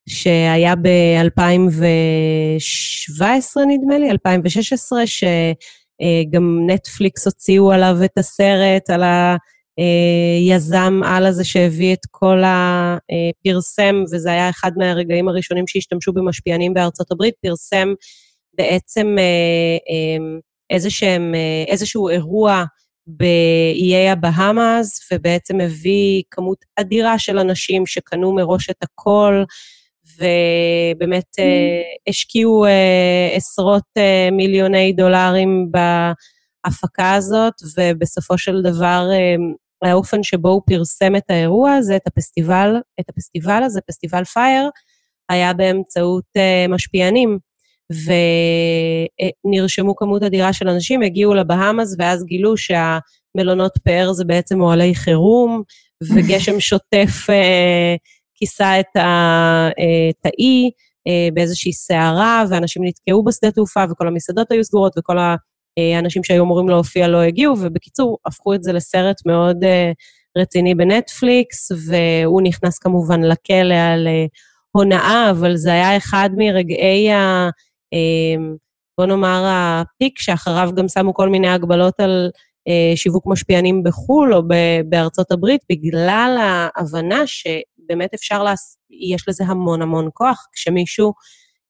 שהיה 0.07 0.75
ב-2017, 0.75 3.59
נדמה 3.67 3.97
לי, 3.97 4.11
2016, 4.11 5.03
שגם 5.07 6.67
נטפליקס 6.69 7.25
הוציאו 7.25 7.71
עליו 7.71 7.97
את 8.05 8.17
הסרט, 8.17 8.89
על 8.89 9.03
היזם 9.77 11.01
על 11.05 11.25
הזה 11.25 11.43
שהביא 11.43 11.93
את 11.93 12.05
כל 12.11 12.41
הפרסם, 12.45 14.03
וזה 14.11 14.31
היה 14.31 14.49
אחד 14.49 14.71
מהרגעים 14.77 15.29
הראשונים 15.29 15.67
שהשתמשו 15.67 16.13
במשפיענים 16.13 16.73
בארצות 16.73 17.11
הברית, 17.11 17.33
פרסם 17.41 17.93
בעצם 18.53 19.15
איזשהם, 20.69 21.35
איזשהו 21.67 22.09
אירוע 22.09 22.63
באיי 23.07 24.09
הבהאמאז, 24.09 24.99
ובעצם 25.11 25.61
הביא 25.61 26.23
כמות 26.31 26.57
אדירה 26.75 27.19
של 27.19 27.39
אנשים 27.39 27.85
שקנו 27.85 28.35
מראש 28.35 28.69
את 28.69 28.83
הכל, 28.83 29.43
ובאמת 30.17 31.39
mm. 31.39 32.09
השקיעו 32.09 32.65
אה, 32.65 33.29
עשרות 33.35 33.83
אה, 33.97 34.29
מיליוני 34.31 34.93
דולרים 34.93 35.71
בהפקה 35.71 37.13
הזאת, 37.13 37.53
ובסופו 37.77 38.37
של 38.37 38.61
דבר 38.61 39.09
האופן 39.83 40.23
שבו 40.23 40.49
הוא 40.49 40.61
פרסם 40.65 41.15
את 41.15 41.23
האירוע 41.29 41.73
הזה, 41.73 41.95
את 41.95 42.07
הפסטיבל, 42.07 42.75
את 42.99 43.09
הפסטיבל 43.09 43.63
הזה, 43.63 43.79
פסטיבל 43.87 44.23
פייר, 44.23 44.69
היה 45.29 45.53
באמצעות 45.53 46.25
משפיענים. 46.69 47.39
ונרשמו 49.45 49.95
כמות 49.95 50.23
אדירה 50.23 50.53
של 50.53 50.69
אנשים, 50.69 51.01
הגיעו 51.01 51.33
לבהאמאס 51.33 51.95
ואז 51.99 52.25
גילו 52.25 52.53
שהמלונות 52.57 53.71
פאר 53.83 54.13
זה 54.13 54.25
בעצם 54.25 54.61
אוהלי 54.61 54.95
חירום, 54.95 55.63
וגשם 56.03 56.59
שוטף 56.59 57.27
כיסה 58.37 58.79
את 58.79 60.25
האי 60.25 60.69
באיזושהי 61.33 61.73
סערה, 61.73 62.43
ואנשים 62.49 62.83
נתקעו 62.85 63.23
בשדה 63.23 63.51
תעופה, 63.51 63.83
וכל 63.91 64.07
המסעדות 64.07 64.51
היו 64.51 64.63
סגורות, 64.63 64.93
וכל 64.97 65.17
האנשים 65.77 66.23
שהיו 66.23 66.43
אמורים 66.43 66.69
להופיע 66.69 67.07
לא 67.07 67.21
הגיעו, 67.21 67.55
ובקיצור, 67.59 68.17
הפכו 68.25 68.53
את 68.53 68.63
זה 68.63 68.73
לסרט 68.73 69.25
מאוד 69.25 69.57
רציני 70.37 70.75
בנטפליקס, 70.75 71.71
והוא 71.71 72.41
נכנס 72.41 72.79
כמובן 72.79 73.23
לכלא 73.23 73.75
על 73.93 74.07
הונאה, 74.71 75.29
אבל 75.31 75.55
זה 75.55 75.71
היה 75.71 75.97
אחד 75.97 76.29
מרגעי 76.37 77.11
ה... 77.11 77.49
בוא 78.97 79.05
נאמר, 79.05 79.43
הפיק, 79.47 80.19
שאחריו 80.19 80.69
גם 80.75 80.87
שמו 80.87 81.13
כל 81.13 81.29
מיני 81.29 81.49
הגבלות 81.49 81.99
על 81.99 82.29
אה, 82.31 82.33
שיווק 82.95 83.23
משפיענים 83.27 83.83
בחו"ל 83.83 84.33
או 84.33 84.41
בארצות 84.89 85.31
הברית, 85.31 85.61
בגלל 85.71 86.37
ההבנה 86.39 87.21
שבאמת 87.27 88.13
אפשר, 88.13 88.43
לעש... 88.43 88.59
יש 89.13 89.29
לזה 89.29 89.43
המון 89.47 89.81
המון 89.81 90.09
כוח. 90.13 90.47
כשמישהו 90.53 91.13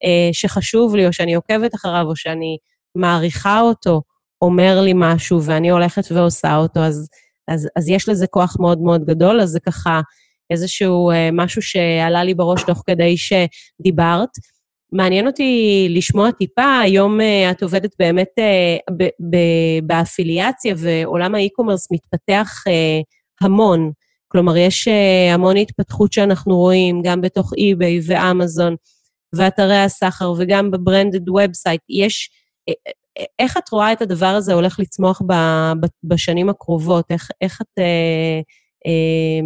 אה, 0.04 0.30
שחשוב 0.34 0.96
לי, 0.96 1.08
או 1.08 1.14
שאני 1.14 1.34
עוקבת 1.34 1.76
אחריו, 1.76 2.06
או 2.08 2.16
שאני 2.16 2.58
מעריכה 2.96 3.62
אותו, 3.62 4.02
אומר 4.42 4.82
לי 4.82 4.94
משהו 4.96 5.44
ואני 5.44 5.70
הולכת 5.70 6.12
ועושה 6.12 6.56
אותו, 6.56 6.80
אז, 6.80 7.08
אז, 7.48 7.70
אז 7.76 7.90
יש 7.90 8.10
לזה 8.10 8.28
כוח 8.28 8.56
מאוד 8.60 8.82
מאוד 8.82 9.06
גדול, 9.06 9.42
אז 9.42 9.50
זה 9.50 9.60
ככה 9.60 10.02
איזשהו 10.50 11.12
אה, 11.12 11.30
משהו 11.34 11.62
שעלה 11.62 12.24
לי 12.24 12.34
בראש 12.34 12.64
תוך 12.64 12.84
כדי 12.88 13.16
שדיברת. 13.18 14.30
מעניין 14.92 15.28
אותי 15.28 15.88
לשמוע 15.90 16.32
טיפה, 16.32 16.80
היום 16.80 17.20
uh, 17.20 17.52
את 17.52 17.64
עובדת 17.64 17.96
באמת 18.00 18.30
uh, 18.40 18.94
באפיליאציה, 19.84 20.76
ועולם 20.78 21.36
ה 21.36 21.40
e-commerce 21.40 21.88
מתפתח 21.92 22.64
אה, 22.68 23.46
המון. 23.46 23.92
כלומר, 24.28 24.58
יש 24.58 24.88
המון 25.34 25.58
התפתחות 25.58 26.14
שאנחנו 26.14 26.56
רואים, 26.56 27.02
גם 27.04 27.22
בתוך 27.22 27.54
אי-ביי 27.58 28.00
ואמזון, 28.08 28.76
ואתרי 29.36 29.78
הסחר, 29.78 30.34
וגם 30.38 30.72
ב 30.72 30.79
branded 30.79 31.30
website. 31.30 31.82
יש... 31.90 32.30
איך 33.40 33.58
את 33.58 33.70
רואה 33.70 33.94
את 33.94 34.02
הדבר 34.02 34.26
הזה 34.26 34.54
הולך 34.54 34.80
לצמוח 34.80 35.22
ב, 35.28 35.34
ב, 35.82 35.86
בשנים 36.04 36.50
הקרובות? 36.50 37.06
איך, 37.10 37.30
איך 37.42 37.62
את... 37.62 37.80
אה, 37.80 38.42
אה, 38.86 39.40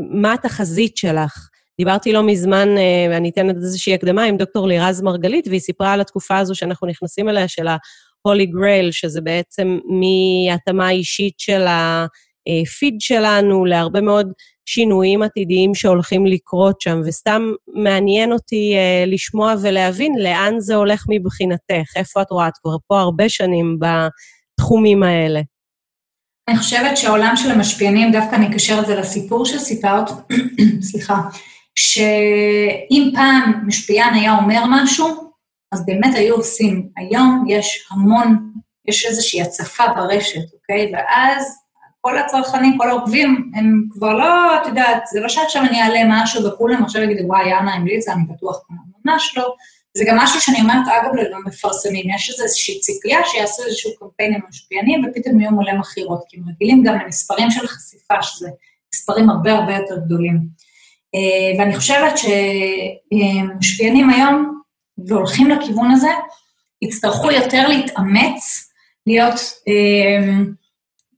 מה 0.00 0.32
התחזית 0.32 0.96
שלך? 0.96 1.48
דיברתי 1.78 2.12
לא 2.12 2.22
מזמן, 2.22 2.68
אה, 2.78 3.06
ואני 3.10 3.30
אתן 3.30 3.50
איזושהי 3.50 3.94
הקדמה, 3.94 4.24
עם 4.24 4.36
דוקטור 4.36 4.68
לירז 4.68 5.02
מרגלית, 5.02 5.48
והיא 5.48 5.60
סיפרה 5.60 5.92
על 5.92 6.00
התקופה 6.00 6.38
הזו 6.38 6.54
שאנחנו 6.54 6.86
נכנסים 6.86 7.28
אליה, 7.28 7.48
של 7.48 7.68
ה-Holy 7.68 8.46
Grail, 8.46 8.92
שזה 8.92 9.20
בעצם 9.20 9.78
מהתאמה 9.84 10.90
אישית 10.90 11.34
של 11.38 11.64
הפיד 11.66 12.94
שלנו 13.00 13.64
להרבה 13.64 14.00
מאוד 14.00 14.32
שינויים 14.66 15.22
עתידיים 15.22 15.74
שהולכים 15.74 16.26
לקרות 16.26 16.80
שם, 16.80 17.00
וסתם 17.06 17.42
מעניין 17.74 18.32
אותי 18.32 18.74
uh, 18.76 19.10
לשמוע 19.10 19.54
ולהבין 19.62 20.12
לאן 20.18 20.54
זה 20.58 20.74
הולך 20.74 21.04
מבחינתך, 21.08 21.96
איפה 21.96 22.22
את 22.22 22.30
רואה? 22.30 22.48
את 22.48 22.52
כבר 22.62 22.76
פה 22.86 23.00
הרבה 23.00 23.28
שנים 23.28 23.78
בתחומים 23.78 25.02
האלה. 25.02 25.40
אני 26.48 26.58
חושבת 26.58 26.96
שהעולם 26.96 27.32
של 27.36 27.50
המשפיענים, 27.50 28.12
דווקא 28.12 28.36
אני 28.36 28.48
אקשר 28.48 28.78
את 28.80 28.86
זה 28.86 28.94
לסיפור 28.94 29.46
שסיפרת, 29.46 30.10
סליחה, 30.90 31.20
שאם 31.78 33.10
פעם 33.14 33.52
משפיען 33.66 34.14
היה 34.14 34.36
אומר 34.36 34.62
משהו, 34.68 35.32
אז 35.72 35.86
באמת 35.86 36.14
היו 36.14 36.34
עושים. 36.34 36.88
היום 36.96 37.44
יש 37.48 37.88
המון, 37.90 38.52
יש 38.88 39.06
איזושהי 39.06 39.42
הצפה 39.42 39.84
ברשת, 39.96 40.54
אוקיי? 40.54 40.92
ואז 40.92 41.58
כל 42.00 42.18
הצרכנים, 42.18 42.78
כל 42.78 42.90
העוקבים, 42.90 43.50
הם 43.54 43.84
כבר 43.90 44.12
לא, 44.12 44.56
את 44.62 44.66
יודעת, 44.66 45.06
זה 45.06 45.20
לא 45.20 45.28
שעכשיו 45.28 45.62
אני 45.62 45.82
אעלה 45.82 46.00
משהו 46.08 46.44
וכולם 46.44 46.84
עכשיו 46.84 47.02
יגידו, 47.02 47.28
וואי, 47.28 47.48
יאנה 47.48 47.74
המליצה, 47.74 48.12
אני 48.12 48.22
בטוח 48.28 48.60
כמובן, 48.66 48.82
ממש 49.04 49.34
לא. 49.36 49.54
זה 49.96 50.04
גם 50.06 50.16
משהו 50.16 50.40
שאני 50.40 50.60
אומרת, 50.60 50.86
אגב, 50.88 51.14
למפרסמים, 51.14 52.10
יש 52.14 52.40
איזושהי 52.40 52.80
ציפייה 52.80 53.18
שיעשו 53.24 53.62
איזשהו 53.64 53.90
קמפיין 53.98 54.34
עם 54.34 54.40
משפיענים, 54.48 55.04
ופתאום 55.04 55.40
יהיו 55.40 55.52
מלא 55.52 55.72
מכירות, 55.72 56.24
כי 56.28 56.36
הם 56.36 56.42
רגילים 56.48 56.82
גם 56.82 56.98
למספרים 56.98 57.50
של 57.50 57.66
חשיפה, 57.66 58.22
שזה 58.22 58.48
מספרים 58.94 59.30
הרבה 59.30 59.52
הרבה 59.52 59.74
יותר 59.76 59.96
גדולים. 60.06 60.67
אה, 61.14 61.58
ואני 61.58 61.76
חושבת 61.76 62.12
שמשפיענים 62.18 64.10
היום, 64.10 64.60
והולכים 65.08 65.50
לכיוון 65.50 65.90
הזה, 65.90 66.10
יצטרכו 66.82 67.30
יותר 67.30 67.68
להתאמץ, 67.68 68.70
להיות, 69.06 69.34
אה, 69.68 70.28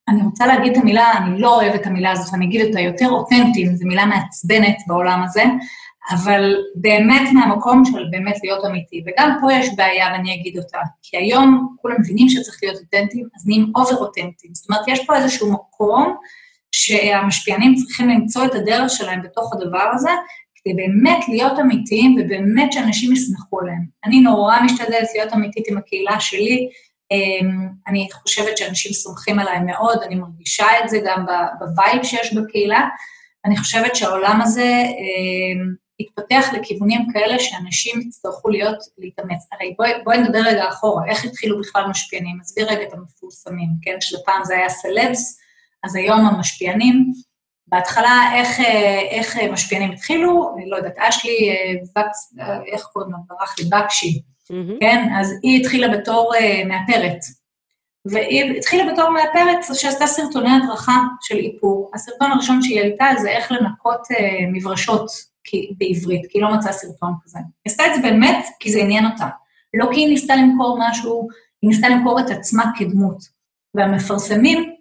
אני 0.09 0.22
רוצה 0.22 0.46
להגיד 0.46 0.72
את 0.72 0.79
המילה, 0.83 1.12
אני 1.16 1.40
לא 1.40 1.61
אוהבת 1.61 1.81
את 1.81 1.87
המילה 1.87 2.12
הזאת, 2.12 2.35
אני 2.35 2.46
אגיד 2.46 2.66
אותה 2.66 2.81
יותר 2.81 3.09
אותנטיים, 3.09 3.76
זו 3.76 3.87
מילה 3.87 4.07
מעצבנת 4.07 4.76
בעולם 4.87 5.22
הזה, 5.22 5.44
אבל 6.11 6.57
באמת 6.74 7.29
מהמקום 7.33 7.85
של 7.85 8.05
באמת 8.11 8.37
להיות 8.44 8.64
אמיתי. 8.64 9.03
וגם 9.07 9.38
פה 9.40 9.53
יש 9.53 9.68
בעיה, 9.76 10.07
ואני 10.12 10.35
אגיד 10.35 10.59
אותה, 10.59 10.79
כי 11.03 11.16
היום 11.16 11.76
כולם 11.83 11.96
מבינים 12.00 12.29
שצריך 12.29 12.59
להיות 12.62 12.76
אותנטיים, 12.81 13.26
אז 13.37 13.46
נהיים 13.46 13.72
אובר 13.76 13.96
אותנטיים. 13.96 14.55
זאת 14.55 14.70
אומרת, 14.70 14.88
יש 14.88 15.07
פה 15.07 15.16
איזשהו 15.16 15.53
מקום 15.53 16.16
שהמשפיענים 16.72 17.74
צריכים 17.74 18.09
למצוא 18.09 18.44
את 18.44 18.54
הדרך 18.54 18.90
שלהם 18.90 19.22
בתוך 19.22 19.52
הדבר 19.52 19.90
הזה, 19.94 20.11
כדי 20.54 20.74
באמת 20.74 21.28
להיות 21.28 21.59
אמיתיים 21.59 22.16
ובאמת 22.20 22.72
שאנשים 22.72 23.12
יסמכו 23.12 23.61
עליהם. 23.61 23.85
אני 24.04 24.20
נורא 24.20 24.61
משתדלת 24.61 25.09
להיות 25.14 25.33
אמיתית 25.33 25.68
עם 25.68 25.78
הקהילה 25.78 26.20
שלי, 26.20 26.68
אמ, 27.11 27.68
אני 27.87 28.09
חושבת 28.12 28.59
שאנשים 28.59 28.92
סומכים 28.92 29.38
עליי 29.38 29.61
מאוד, 29.61 30.02
אני 30.02 30.14
מרגישה 30.14 30.66
את 30.85 30.88
זה 30.88 31.00
גם 31.06 31.26
ב 31.58 31.67
vibe 31.67 32.02
שיש 32.02 32.35
בקהילה. 32.35 32.88
אני 33.44 33.56
חושבת 33.56 33.96
שהעולם 33.96 34.40
הזה 34.42 34.83
אמ, 34.83 35.74
יתפתח 36.00 36.52
לכיוונים 36.52 37.06
כאלה 37.12 37.38
שאנשים 37.38 38.00
יצטרכו 38.00 38.48
להיות, 38.48 38.78
להתאמץ. 38.98 39.46
הרי 39.52 39.74
בואי 39.78 39.90
בוא 40.04 40.14
נדבר 40.14 40.38
רגע 40.38 40.68
אחורה, 40.68 41.06
איך 41.06 41.24
התחילו 41.24 41.61
בכלל 41.61 41.87
משפיענים? 41.87 42.38
עזבי 42.40 42.62
רגע 42.62 42.83
את 42.83 42.92
המפורסמים, 42.92 43.68
כן? 43.83 43.96
שפעם 44.00 44.44
זה 44.44 44.54
היה 44.56 44.68
סלבס, 44.68 45.40
אז 45.84 45.96
היום 45.96 46.26
המשפיענים, 46.26 47.12
בהתחלה 47.66 48.30
איך, 48.34 48.60
איך 49.10 49.36
משפיענים 49.52 49.90
התחילו, 49.90 50.54
אני 50.56 50.70
לא 50.70 50.76
יודעת, 50.76 50.98
אשלי, 50.98 51.56
בקס, 51.96 52.34
איך 52.72 52.82
קוראים 52.92 53.12
לה? 53.12 53.18
ברח 53.28 53.58
לי, 53.58 53.64
בקשי, 53.64 54.22
mm-hmm. 54.52 54.80
כן? 54.80 55.08
אז 55.20 55.34
היא 55.42 55.60
התחילה 55.60 55.98
בתור 55.98 56.32
uh, 56.34 56.68
מאפרת. 56.68 57.18
והיא 58.06 58.58
התחילה 58.58 58.92
בתור 58.92 59.10
מאפרת 59.10 59.58
שעשתה 59.74 60.06
סרטוני 60.06 60.50
הדרכה 60.52 60.96
של 61.20 61.36
איפור. 61.36 61.90
הסרטון 61.94 62.32
הראשון 62.32 62.62
שהיא 62.62 62.80
העלתה 62.80 63.04
זה 63.20 63.30
איך 63.30 63.52
לנקות 63.52 64.00
uh, 64.00 64.16
מברשות 64.52 65.10
כי, 65.44 65.70
בעברית, 65.78 66.26
כי 66.30 66.38
היא 66.38 66.42
לא 66.42 66.54
מצאה 66.54 66.72
סרטון 66.72 67.12
כזה. 67.24 67.38
היא 67.38 67.72
עשתה 67.72 67.86
את 67.86 67.94
זה 67.94 68.02
באמת 68.02 68.44
כי 68.60 68.72
זה 68.72 68.80
עניין 68.80 69.06
אותה. 69.06 69.28
לא 69.74 69.86
כי 69.92 70.00
היא 70.00 70.08
ניסתה 70.08 70.36
למכור 70.36 70.78
משהו, 70.80 71.28
היא 71.62 71.70
ניסתה 71.70 71.88
למכור 71.88 72.20
את 72.20 72.30
עצמה 72.30 72.64
כדמות. 72.78 73.40
והמפרסמים 73.74 74.58
אה, 74.58 74.79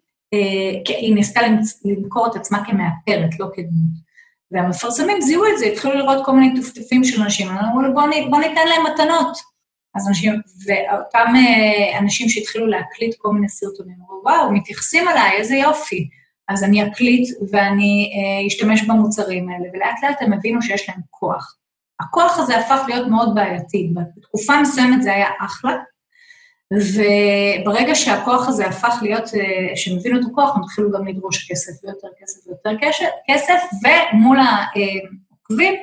היא 0.87 1.15
ניסתה 1.15 1.41
למכור 1.85 2.27
את 2.27 2.35
עצמה 2.35 2.65
כמאפרת, 2.65 3.39
לא 3.39 3.45
כדמות. 3.53 4.09
והמפרסמים 4.51 5.21
זיהו 5.21 5.45
את 5.45 5.57
זה, 5.59 5.65
התחילו 5.65 5.93
לראות 5.93 6.25
כל 6.25 6.31
מיני 6.31 6.61
טפטופים 6.61 7.03
של 7.03 7.21
אנשים, 7.21 7.47
אמרו 7.49 7.81
לו, 7.81 7.93
בוא 8.29 8.39
ניתן 8.39 8.67
להם 8.67 8.93
מתנות. 8.93 9.37
אז 9.95 10.07
אנשים, 10.07 10.33
ואותם 10.65 11.33
אה, 11.35 11.99
אנשים 11.99 12.29
שהתחילו 12.29 12.67
להקליט 12.67 13.15
כל 13.17 13.33
מיני 13.33 13.49
סרטונים, 13.49 13.95
אמרו, 13.99 14.21
וואו, 14.23 14.51
מתייחסים 14.51 15.07
אליי, 15.07 15.37
איזה 15.37 15.55
יופי. 15.55 16.09
אז 16.49 16.63
אני 16.63 16.87
אקליט 16.87 17.29
ואני 17.51 18.11
אה, 18.13 18.47
אשתמש 18.47 18.83
במוצרים 18.83 19.49
האלה, 19.49 19.69
ולאט 19.73 20.03
לאט 20.03 20.21
הם 20.21 20.33
הבינו 20.33 20.61
שיש 20.61 20.89
להם 20.89 20.99
כוח. 21.09 21.55
הכוח 21.99 22.39
הזה 22.39 22.57
הפך 22.57 22.81
להיות 22.87 23.07
מאוד 23.07 23.35
בעייתי. 23.35 23.91
בתקופה 24.17 24.61
מסוימת 24.61 25.03
זה 25.03 25.13
היה 25.13 25.27
אחלה, 25.39 25.75
וברגע 26.73 27.95
שהכוח 27.95 28.47
הזה 28.47 28.67
הפך 28.67 28.99
להיות, 29.01 29.23
אה, 29.23 29.75
שהם 29.75 29.97
הבינו 29.97 30.19
את 30.19 30.25
הכוח, 30.32 30.55
הם 30.55 30.63
התחילו 30.63 30.91
גם 30.91 31.08
לדרוש 31.08 31.51
כסף 31.51 31.84
ויותר 31.84 32.08
כסף 32.21 32.47
ויותר 32.47 32.69
כסף, 33.27 33.62
ומול 33.84 34.38
העוקבים, 34.39 35.73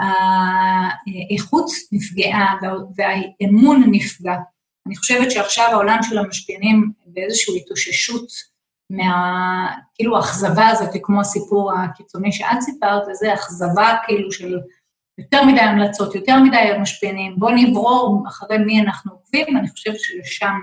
האיכות 0.00 1.70
נפגעה 1.92 2.56
והאמון 2.96 3.82
נפגע. 3.90 4.36
אני 4.86 4.96
חושבת 4.96 5.30
שעכשיו 5.30 5.68
העולם 5.70 5.98
של 6.02 6.18
המשפיענים 6.18 6.92
באיזושהי 7.06 7.58
התאוששות 7.58 8.28
מה... 8.90 9.74
כאילו 9.94 10.16
האכזבה 10.16 10.68
הזאת, 10.68 10.90
כמו 11.02 11.20
הסיפור 11.20 11.72
הקיצוני 11.72 12.32
שאת 12.32 12.60
סיפרת, 12.60 13.02
וזה 13.10 13.34
אכזבה 13.34 13.96
כאילו 14.06 14.32
של 14.32 14.58
יותר 15.18 15.44
מדי 15.44 15.60
המלצות, 15.60 16.14
יותר 16.14 16.38
מדי 16.42 16.70
משפיענים, 16.80 17.34
בואו 17.38 17.54
נברור 17.54 18.24
אחרי 18.28 18.58
מי 18.58 18.80
אנחנו 18.80 19.12
עוקבים, 19.12 19.56
אני 19.56 19.68
חושבת 19.68 19.96
ששם 19.98 20.54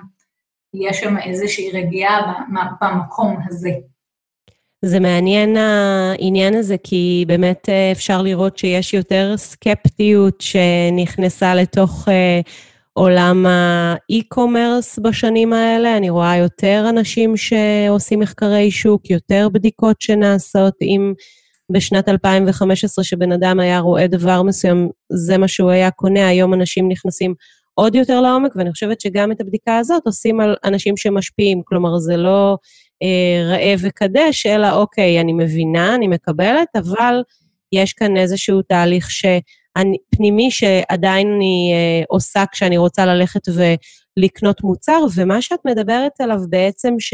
יש 0.74 1.00
שם 1.00 1.18
איזושהי 1.18 1.72
רגיעה 1.72 2.34
במקום 2.82 3.38
הזה. 3.48 3.72
זה 4.82 5.00
מעניין 5.00 5.58
העניין 5.58 6.56
הזה, 6.56 6.76
כי 6.84 7.26
באמת 7.28 7.70
אה, 7.70 7.91
אפשר 7.91 8.22
לראות 8.22 8.58
שיש 8.58 8.94
יותר 8.94 9.34
סקפטיות 9.38 10.41
שנכנסה 10.41 11.56
לתוך 11.56 12.10
אה, 12.10 12.39
עולם 12.94 13.46
האי-קומרס 13.46 15.00
בשנים 15.00 15.54
האלה. 15.54 15.98
אני 15.98 16.10
רואה 16.10 16.38
יותר 16.38 16.86
אנשים 16.89 17.38
שעושים 17.38 18.20
מחקרי 18.20 18.72
שוק, 18.72 19.10
יותר 19.10 19.48
בדיקות 19.52 20.02
שנעשות 20.02 20.74
עם 20.82 21.13
בשנת 21.71 22.10
2015, 22.10 23.06
שבן 23.06 23.32
אדם 23.32 23.60
היה 23.60 23.80
רואה 23.80 24.08
דבר 24.08 24.43
מסוים, 24.43 24.89
זה 25.13 25.38
מה 25.38 25.47
שהוא 25.47 25.69
היה 25.69 25.91
קונה, 25.91 26.28
היום 26.28 26.54
אנשים 26.54 26.89
נכנסים 26.89 27.34
עוד 27.73 27.95
יותר 27.95 28.21
לעומק, 28.21 28.56
ואני 28.56 28.71
חושבת 28.71 29.01
שגם 29.01 29.32
את 29.32 29.41
הבדיקה 29.41 29.78
הזאת 29.78 30.01
עושים 30.06 30.39
על 30.39 30.56
אנשים 30.63 30.97
שמשפיעים, 30.97 31.62
כלומר, 31.65 31.97
זה 31.97 32.17
לא 32.17 32.58
אה, 33.04 33.49
ראה 33.49 33.73
וקדש, 33.80 34.45
אלא 34.45 34.71
אוקיי, 34.71 35.21
אני 35.21 35.34
מבינה, 35.34 35.95
אני 35.95 36.08
מקבלת, 36.08 36.67
אבל 36.75 37.23
יש 37.71 37.93
כאן 37.93 38.17
איזשהו 38.17 38.62
תהליך 38.62 39.12
שאני, 39.12 39.97
פנימי 40.10 40.51
שעדיין 40.51 41.28
אני 41.36 41.71
אה, 41.73 42.04
עושה 42.10 42.43
כשאני 42.51 42.78
רוצה 42.78 43.06
ללכת 43.06 43.41
ולקנות 43.47 44.63
מוצר, 44.63 45.06
ומה 45.15 45.41
שאת 45.41 45.60
מדברת 45.65 46.21
עליו 46.21 46.39
בעצם, 46.49 46.93
ש... 46.99 47.13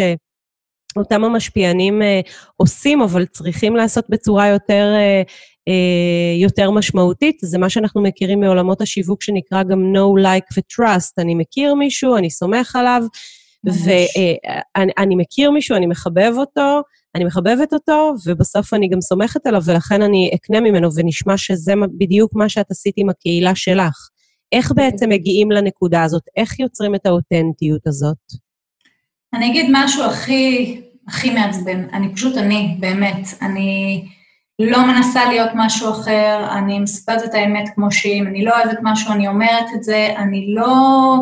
אותם 0.98 1.24
המשפיענים 1.24 2.02
אה, 2.02 2.20
עושים, 2.58 3.02
אבל 3.02 3.26
צריכים 3.26 3.76
לעשות 3.76 4.06
בצורה 4.10 4.48
יותר, 4.48 4.94
אה, 4.96 5.22
אה, 5.68 6.42
יותר 6.42 6.72
משמעותית. 6.72 7.38
זה 7.42 7.58
מה 7.58 7.70
שאנחנו 7.70 8.02
מכירים 8.02 8.40
מעולמות 8.40 8.82
השיווק 8.82 9.22
שנקרא 9.22 9.64
גם 9.64 9.94
know, 9.96 10.24
like 10.24 10.58
ו-trust. 10.58 11.14
אני 11.18 11.36
מכיר 11.36 11.76
מישהו, 11.76 12.18
אני 12.18 12.30
סומך 12.30 12.76
עליו, 12.76 13.04
ואני 13.64 15.16
מכיר 15.16 15.52
מישהו, 15.52 15.78
אני 15.78 15.86
מחבב 15.86 16.34
אותו, 16.38 16.82
אני 17.16 17.24
מחבבת 17.24 17.74
אותו, 17.74 18.14
ובסוף 18.26 18.74
אני 18.74 18.90
גם 18.90 19.02
סומכת 19.02 19.48
עליו, 19.48 19.62
ולכן 19.66 20.02
אני 20.02 20.32
אקנה 20.36 20.60
ממנו, 20.60 20.90
ונשמע 20.96 21.38
שזה 21.38 21.74
בדיוק 21.98 22.36
מה 22.36 22.50
שאת 22.50 22.72
עשית 22.72 22.94
עם 22.98 23.10
הקהילה 23.10 23.56
שלך. 23.56 24.10
איך 24.52 24.72
בעצם 24.76 25.10
מגיעים 25.10 25.52
לנקודה 25.52 26.04
הזאת? 26.04 26.24
איך 26.36 26.60
יוצרים 26.60 26.96
את 26.96 27.06
האותנטיות 27.06 27.88
הזאת? 27.88 28.51
אני 29.34 29.52
אגיד 29.52 29.70
משהו 29.72 30.04
הכי, 30.04 30.82
הכי 31.08 31.30
מעצבן. 31.30 31.90
אני 31.94 32.16
פשוט 32.16 32.38
אני, 32.38 32.76
באמת. 32.80 33.28
אני 33.42 34.06
לא 34.60 34.88
מנסה 34.88 35.26
להיות 35.26 35.50
משהו 35.56 35.92
אחר, 35.92 36.48
אני 36.58 36.80
מספרת 36.80 37.24
את 37.24 37.34
האמת 37.34 37.70
כמו 37.76 37.92
שהיא, 37.92 38.22
אם 38.22 38.28
אני 38.28 38.46
לא 38.46 38.52
אוהבת 38.56 38.78
משהו, 38.82 39.12
אני 39.12 39.28
אומרת 39.28 39.66
את 39.76 39.84
זה, 39.84 40.14
אני 40.18 40.54
לא... 40.56 41.16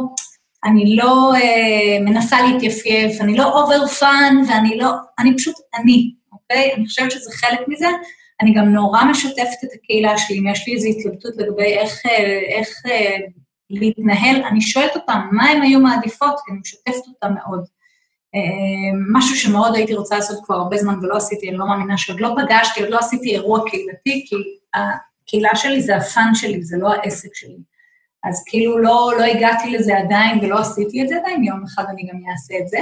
אני 0.63 0.95
לא 0.95 1.34
אה, 1.36 2.00
מנסה 2.02 2.41
להתייפייף, 2.41 3.22
אני 3.22 3.38
לא 3.38 3.62
over 3.62 3.88
fun, 3.88 4.36
ואני 4.48 4.78
לא... 4.78 4.91
אני 5.19 5.38
פשוט 5.38 5.56
אני, 5.76 6.13
אוקיי? 6.34 6.74
אני 6.76 6.86
חושבת 6.86 7.12
שזה 7.12 7.32
חלק 7.32 7.60
מזה. 7.67 7.88
אני 8.41 8.54
גם 8.54 8.65
נורא 8.65 9.04
משתפת 9.04 9.63
את 9.63 9.69
הקהילה 9.76 10.17
שלי, 10.17 10.39
אם 10.39 10.48
יש 10.48 10.67
לי 10.67 10.74
איזו 10.74 10.88
התלבטות 10.88 11.34
לגבי 11.38 11.74
איך, 11.74 12.06
אה, 12.06 12.39
איך 12.58 12.69
אה, 12.86 13.17
להתנהל, 13.69 14.43
אני 14.43 14.62
שואלת 14.62 14.95
אותם 14.95 15.19
מה 15.32 15.50
הם 15.50 15.62
היו 15.62 15.80
מעדיפות, 15.80 16.36
כי 16.45 16.52
אני 16.52 16.60
משתפת 16.60 17.08
אותם 17.08 17.34
מאוד. 17.34 17.78
אה, 18.35 18.99
משהו 19.11 19.35
שמאוד 19.35 19.75
הייתי 19.75 19.93
רוצה 19.93 20.15
לעשות 20.15 20.45
כבר 20.45 20.55
הרבה 20.55 20.77
זמן 20.77 20.99
ולא 21.01 21.17
עשיתי, 21.17 21.49
אני 21.49 21.57
לא 21.57 21.67
מאמינה 21.67 21.97
שעוד 21.97 22.19
לא 22.19 22.35
פגשתי, 22.37 22.81
עוד 22.81 22.89
לא 22.89 22.99
עשיתי 22.99 23.29
אירוע 23.29 23.69
קהילתי, 23.69 24.25
כי 24.27 24.35
הקהילה 24.73 25.55
שלי 25.55 25.81
זה 25.81 25.95
ה 25.95 26.05
fun 26.05 26.36
שלי, 26.35 26.63
זה 26.63 26.77
לא 26.77 26.93
העסק 26.93 27.35
שלי. 27.35 27.57
אז 28.23 28.43
כאילו 28.47 28.77
לא, 28.77 29.11
לא 29.17 29.23
הגעתי 29.23 29.71
לזה 29.71 29.97
עדיין 29.97 30.39
ולא 30.41 30.59
עשיתי 30.59 31.03
את 31.03 31.07
זה 31.07 31.15
עדיין, 31.17 31.43
יום 31.43 31.63
אחד 31.63 31.83
אני 31.89 32.07
גם 32.11 32.19
אעשה 32.31 32.53
את 32.61 32.67
זה. 32.67 32.77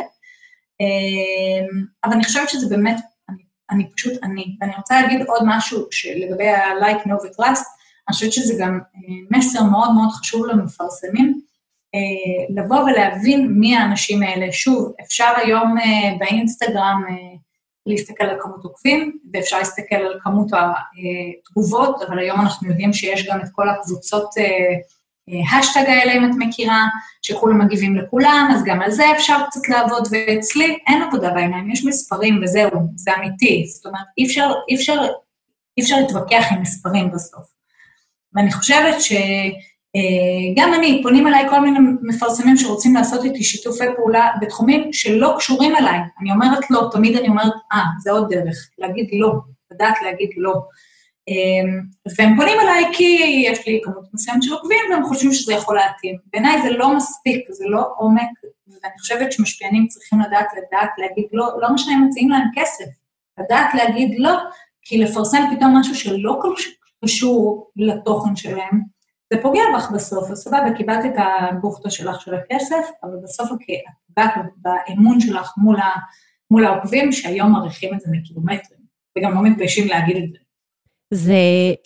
אה, 0.82 1.68
אבל 2.04 2.14
אני 2.14 2.24
חושבת 2.24 2.50
שזה 2.50 2.76
באמת, 2.76 2.96
אני, 3.30 3.44
אני 3.72 3.92
פשוט 3.96 4.24
אני. 4.24 4.58
ואני 4.62 4.76
רוצה 4.78 5.02
להגיד 5.02 5.22
עוד 5.28 5.42
משהו 5.46 5.86
לגבי 6.16 6.50
ה-like, 6.50 7.06
no 7.06 7.14
ו-trust, 7.14 7.64
אני 8.08 8.14
חושבת 8.14 8.34
שזה 8.34 8.54
גם 8.60 8.80
אה, 8.96 9.38
מסר 9.38 9.64
מאוד 9.64 9.92
מאוד 9.92 10.10
חשוב 10.10 10.46
למפרסמים, 10.46 11.42
לבוא 12.50 12.80
ולהבין 12.80 13.48
מי 13.48 13.76
האנשים 13.76 14.24
האלה. 14.24 14.52
שוב, 14.52 14.94
אפשר 15.02 15.34
היום 15.44 15.78
אה, 15.78 16.16
באינסטגרם 16.20 17.02
אה, 17.10 17.36
להסתכל 17.86 18.24
על 18.24 18.38
כמות 18.42 18.64
עוקבים, 18.64 19.18
ואפשר 19.34 19.58
להסתכל 19.58 19.96
על 19.96 20.20
כמות 20.24 20.48
התגובות, 20.54 22.02
אבל 22.08 22.20
היום 22.20 22.42
אנחנו 22.42 22.70
יודעים 22.70 22.94
שיש 22.94 23.28
גם 23.28 23.40
את 23.42 23.48
כל 23.52 23.70
הקבוצות 23.70 24.30
השטג 25.60 25.84
האלה, 25.88 26.14
אם 26.14 26.26
את 26.26 26.36
מכירה, 26.38 26.86
שכולם 27.22 27.62
מגיבים 27.62 27.96
לכולם, 27.96 28.50
אז 28.56 28.64
גם 28.64 28.82
על 28.82 28.92
זה 28.92 29.04
אפשר 29.18 29.38
קצת 29.50 29.70
לעבוד, 29.70 30.08
ואצלי 30.12 30.78
אין 30.88 31.02
עבודה 31.02 31.30
בעיניים, 31.30 31.72
יש 31.72 31.86
מספרים 31.86 32.40
וזהו, 32.44 32.72
זה 32.96 33.12
אמיתי. 33.16 33.66
זאת 33.68 33.86
אומרת, 33.86 34.06
אי 34.18 34.26
אפשר, 34.26 34.52
אי 34.70 34.76
אפשר, 34.76 35.02
אי 35.78 35.84
אפשר 35.84 35.96
להתווכח 36.02 36.46
עם 36.52 36.62
מספרים 36.62 37.12
בסוף. 37.12 37.46
ואני 38.34 38.52
חושבת 38.52 39.02
ש... 39.02 39.14
אה, 39.98 40.54
גם 40.56 40.74
אני, 40.74 41.00
פונים 41.04 41.28
אליי 41.28 41.50
כל 41.50 41.60
מיני 41.60 41.80
מפרסמים 42.02 42.58
שרוצים 42.58 42.96
לעשות 42.96 43.24
איתי 43.24 43.44
שיתופי 43.44 43.86
פעולה 43.96 44.30
בתחומים 44.42 44.94
שלא 44.94 45.36
קשורים 45.38 45.76
אליי. 45.76 46.00
אני 46.22 46.32
אומרת 46.32 46.72
לא, 46.72 46.90
תמיד 46.92 47.18
אני 47.18 47.28
אומרת, 47.28 47.54
אה, 47.74 47.84
זה 48.00 48.12
עוד 48.12 48.34
דרך, 48.34 48.70
להגיד 48.78 49.10
לא, 49.14 49.34
לדעת 49.72 49.96
להגיד 50.04 50.30
לא. 50.38 50.54
אה, 51.30 51.80
והם 52.18 52.38
פונים 52.38 52.60
אליי 52.60 52.84
כי 52.94 53.44
יש 53.46 53.68
לי 53.68 53.80
כמות 53.84 54.14
מסוימת 54.14 54.44
של 54.44 54.54
עוקבים 54.54 54.80
והם 54.92 55.04
חושבים 55.06 55.34
שזה 55.34 55.54
יכול 55.54 55.76
להתאים. 55.76 56.18
בעיניי 56.34 56.62
זה 56.62 56.70
לא 56.70 56.96
מספיק, 56.96 57.46
זה 57.50 57.66
לא 57.68 57.88
עומק, 57.98 58.30
ואני 58.68 59.00
חושבת 59.00 59.32
שמשפיענים 59.32 59.88
צריכים 59.88 60.20
לדעת 60.20 60.48
לדעת 60.58 60.90
להגיד 60.98 61.26
לא, 61.34 61.50
לא 61.62 61.74
משנה 61.74 61.94
אם 61.94 62.08
מציעים 62.08 62.30
להם 62.30 62.48
כסף, 62.56 62.86
לדעת 63.40 63.74
להגיד 63.74 64.16
לא, 64.18 64.38
כי 64.82 64.98
לפרסם 64.98 65.44
פתאום 65.56 65.78
משהו 65.78 65.96
שלא 65.96 66.40
קשור 67.06 67.72
לתוכן 67.76 68.36
שלהם, 68.36 68.97
זה 69.34 69.42
פוגע 69.42 69.62
בך 69.76 69.92
בסוף, 69.92 70.32
אז 70.32 70.38
סבבה, 70.38 70.74
קיבלת 70.78 71.06
את 71.06 71.14
הבוכטה 71.18 71.90
שלך 71.90 72.22
של 72.22 72.36
הכסף, 72.36 72.90
אבל 73.04 73.16
בסוף 73.24 73.52
את 73.52 73.58
פוגעת 74.08 74.32
באמון 74.58 75.20
שלך 75.20 75.54
מול, 76.52 76.66
העוקבים, 76.66 77.12
שהיום 77.12 77.52
מעריכים 77.52 77.94
את 77.94 78.00
זה 78.00 78.12
מקילומטרים, 78.12 78.80
וגם 79.18 79.34
לא 79.34 79.44
מתביישים 79.44 79.88
להגיד 79.88 80.18
את 80.18 80.30
זה. 80.32 80.38
זה 81.14 81.34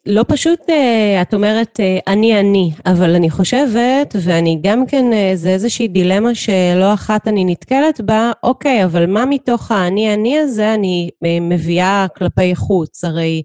לא 0.05 0.25
פשוט, 0.27 0.59
אה, 0.69 1.21
את 1.21 1.33
אומרת, 1.33 1.79
אה, 1.79 1.99
אני 2.07 2.39
אני, 2.39 2.71
אבל 2.85 3.15
אני 3.15 3.29
חושבת, 3.29 4.15
ואני 4.23 4.59
גם 4.63 4.85
כן, 4.85 5.13
אה, 5.13 5.31
זה 5.35 5.49
איזושהי 5.49 5.87
דילמה 5.87 6.35
שלא 6.35 6.93
אחת 6.93 7.27
אני 7.27 7.45
נתקלת 7.45 8.01
בה, 8.01 8.31
אוקיי, 8.43 8.85
אבל 8.85 9.05
מה 9.05 9.25
מתוך 9.25 9.71
האני 9.71 10.13
אני 10.13 10.39
הזה 10.39 10.73
אני 10.73 11.09
מביאה 11.21 12.05
כלפי 12.17 12.55
חוץ? 12.55 13.03
הרי 13.03 13.43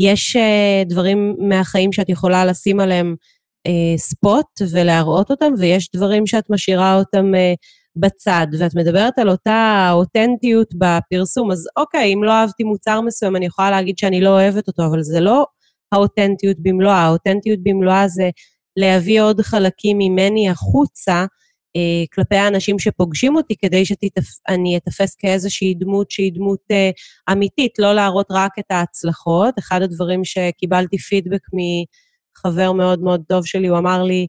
יש 0.00 0.36
uh, 0.36 0.88
דברים 0.88 1.36
מהחיים 1.38 1.92
שאת 1.92 2.08
יכולה 2.08 2.44
לשים 2.44 2.80
עליהם 2.80 3.14
uh, 3.68 3.98
ספוט 3.98 4.46
ולהראות 4.72 5.30
אותם, 5.30 5.52
ויש 5.58 5.90
דברים 5.94 6.26
שאת 6.26 6.50
משאירה 6.50 6.98
אותם 6.98 7.34
uh, 7.34 7.56
בצד, 7.96 8.46
ואת 8.58 8.74
מדברת 8.74 9.18
על 9.18 9.28
אותה 9.28 9.90
אותנטיות 9.92 10.74
בפרסום, 10.78 11.50
אז 11.50 11.68
אוקיי, 11.76 12.14
אם 12.14 12.24
לא 12.24 12.32
אהבתי 12.32 12.64
מוצר 12.64 13.00
מסוים, 13.00 13.36
אני 13.36 13.46
יכולה 13.46 13.70
להגיד 13.70 13.98
שאני 13.98 14.20
לא 14.20 14.28
אוהבת 14.28 14.68
אותו, 14.68 14.86
אבל 14.86 15.02
זה 15.02 15.20
לא 15.20 15.46
האותנטיות 15.92 16.56
במלואה. 16.60 16.96
האותנטיות 16.96 17.58
במלואה 17.62 18.08
זה 18.08 18.30
להביא 18.76 19.22
עוד 19.22 19.40
חלקים 19.40 19.98
ממני 19.98 20.50
החוצה, 20.50 21.12
אה, 21.12 21.26
כלפי 22.12 22.36
האנשים 22.36 22.78
שפוגשים 22.78 23.36
אותי, 23.36 23.56
כדי 23.56 23.84
שאני 23.84 24.76
אתפס 24.76 25.14
כאיזושהי 25.14 25.74
דמות 25.74 26.10
שהיא 26.10 26.32
דמות 26.34 26.60
אה, 26.70 26.90
אמיתית, 27.32 27.78
לא 27.78 27.94
להראות 27.94 28.26
רק 28.30 28.52
את 28.58 28.70
ההצלחות. 28.70 29.54
אחד 29.58 29.82
הדברים 29.82 30.24
שקיבלתי 30.24 30.98
פידבק 30.98 31.40
מחבר 31.52 32.72
מאוד 32.72 33.00
מאוד 33.02 33.22
טוב 33.28 33.46
שלי, 33.46 33.68
הוא 33.68 33.78
אמר 33.78 34.02
לי, 34.02 34.26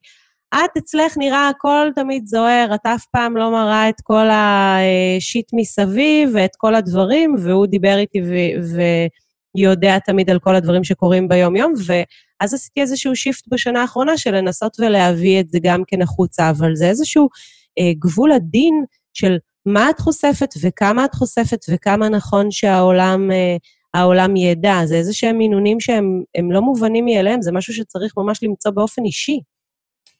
את 0.55 0.77
אצלך 0.77 1.17
נראה 1.17 1.49
הכל 1.49 1.89
תמיד 1.95 2.25
זוהר, 2.25 2.75
את 2.75 2.85
אף 2.85 3.05
פעם 3.05 3.37
לא 3.37 3.51
מראה 3.51 3.89
את 3.89 4.01
כל 4.03 4.27
השיט 4.31 5.45
מסביב 5.53 6.29
ואת 6.33 6.51
כל 6.57 6.75
הדברים, 6.75 7.35
והוא 7.43 7.67
דיבר 7.67 7.97
איתי 7.97 8.21
ויודע 9.57 9.99
תמיד 9.99 10.29
על 10.29 10.39
כל 10.39 10.55
הדברים 10.55 10.83
שקורים 10.83 11.27
ביום-יום, 11.27 11.73
אז 12.39 12.53
עשיתי 12.53 12.81
איזשהו 12.81 13.15
שיפט 13.15 13.47
בשנה 13.51 13.81
האחרונה 13.81 14.17
של 14.17 14.35
לנסות 14.35 14.77
ולהביא 14.79 15.39
את 15.39 15.49
זה 15.49 15.59
גם 15.63 15.83
כן 15.87 16.01
החוצה, 16.01 16.49
אבל 16.49 16.75
זה 16.75 16.89
איזשהו 16.89 17.27
אה, 17.79 17.93
גבול 17.99 18.31
הדין 18.31 18.83
של 19.13 19.37
מה 19.65 19.89
את 19.89 19.99
חושפת 19.99 20.53
וכמה 20.61 21.05
את 21.05 21.13
חושפת 21.13 21.65
וכמה 21.69 22.09
נכון 22.09 22.51
שהעולם 22.51 23.31
אה, 23.31 23.57
העולם 23.93 24.35
ידע. 24.35 24.81
זה 24.85 24.95
איזה 24.95 25.13
שהם 25.13 25.37
מינונים 25.37 25.79
שהם 25.79 26.51
לא 26.51 26.61
מובנים 26.61 27.05
מאליהם, 27.05 27.41
זה 27.41 27.51
משהו 27.51 27.73
שצריך 27.73 28.13
ממש 28.17 28.43
למצוא 28.43 28.71
באופן 28.71 29.05
אישי. 29.05 29.39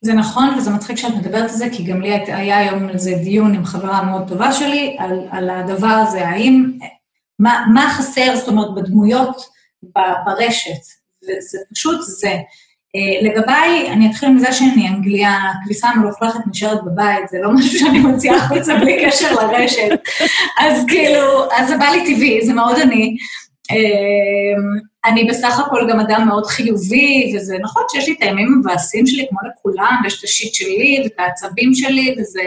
זה 0.02 0.14
נכון, 0.14 0.50
וזה 0.58 0.72
מצחיק 0.72 0.98
שאת 0.98 1.14
מדברת 1.16 1.50
על 1.50 1.56
זה, 1.56 1.68
כי 1.72 1.84
גם 1.84 2.02
לי 2.02 2.12
היה 2.28 2.60
היום 2.60 2.90
על 2.90 2.98
זה 2.98 3.12
דיון 3.24 3.54
עם 3.54 3.66
חברה 3.66 4.04
מאוד 4.06 4.28
טובה 4.28 4.52
שלי, 4.52 4.96
על, 5.00 5.28
על 5.32 5.50
הדבר 5.50 5.88
הזה, 5.88 6.28
האם, 6.28 6.72
מה, 7.40 7.66
מה 7.74 7.94
חסר, 7.98 8.36
זאת 8.36 8.48
אומרת, 8.48 8.76
בדמויות 8.76 9.42
ברשת. 10.26 11.05
וזה 11.28 11.58
פשוט 11.74 12.02
זה. 12.02 12.36
Uh, 12.98 13.26
לגביי, 13.26 13.92
אני 13.92 14.12
אתחיל 14.12 14.30
מזה 14.30 14.54
שאני 14.54 14.88
אנגליה, 14.90 15.38
הכביסה 15.62 15.88
המלוכלכת 15.88 16.40
נשארת 16.48 16.84
בבית, 16.86 17.30
זה 17.30 17.38
לא 17.42 17.52
משהו 17.52 17.80
שאני 17.80 18.00
מוציאה 18.00 18.36
החוצה 18.36 18.76
בלי 18.76 19.06
קשר 19.06 19.36
לרשת. 19.36 19.90
אז 20.60 20.86
כאילו, 20.88 21.52
אז 21.52 21.68
זה 21.68 21.78
בא 21.78 21.86
לי 21.86 22.16
טבעי, 22.16 22.46
זה 22.46 22.54
מאוד 22.54 22.80
אני. 22.80 23.16
Uh, 23.72 24.96
אני 25.06 25.24
בסך 25.24 25.60
הכל 25.60 25.88
גם 25.90 26.00
אדם 26.00 26.28
מאוד 26.28 26.46
חיובי, 26.46 27.34
וזה 27.36 27.58
נכון 27.62 27.84
שיש 27.92 28.08
לי 28.08 28.16
את 28.18 28.22
הימים 28.22 28.48
המבאסים 28.48 29.08
שלי 29.08 29.26
כמו 29.30 29.40
לכולם, 29.50 30.02
ויש 30.04 30.20
את 30.20 30.24
השיט 30.24 30.54
שלי 30.54 31.02
ואת 31.04 31.20
העצבים 31.20 31.74
שלי, 31.74 32.16
וזה, 32.20 32.42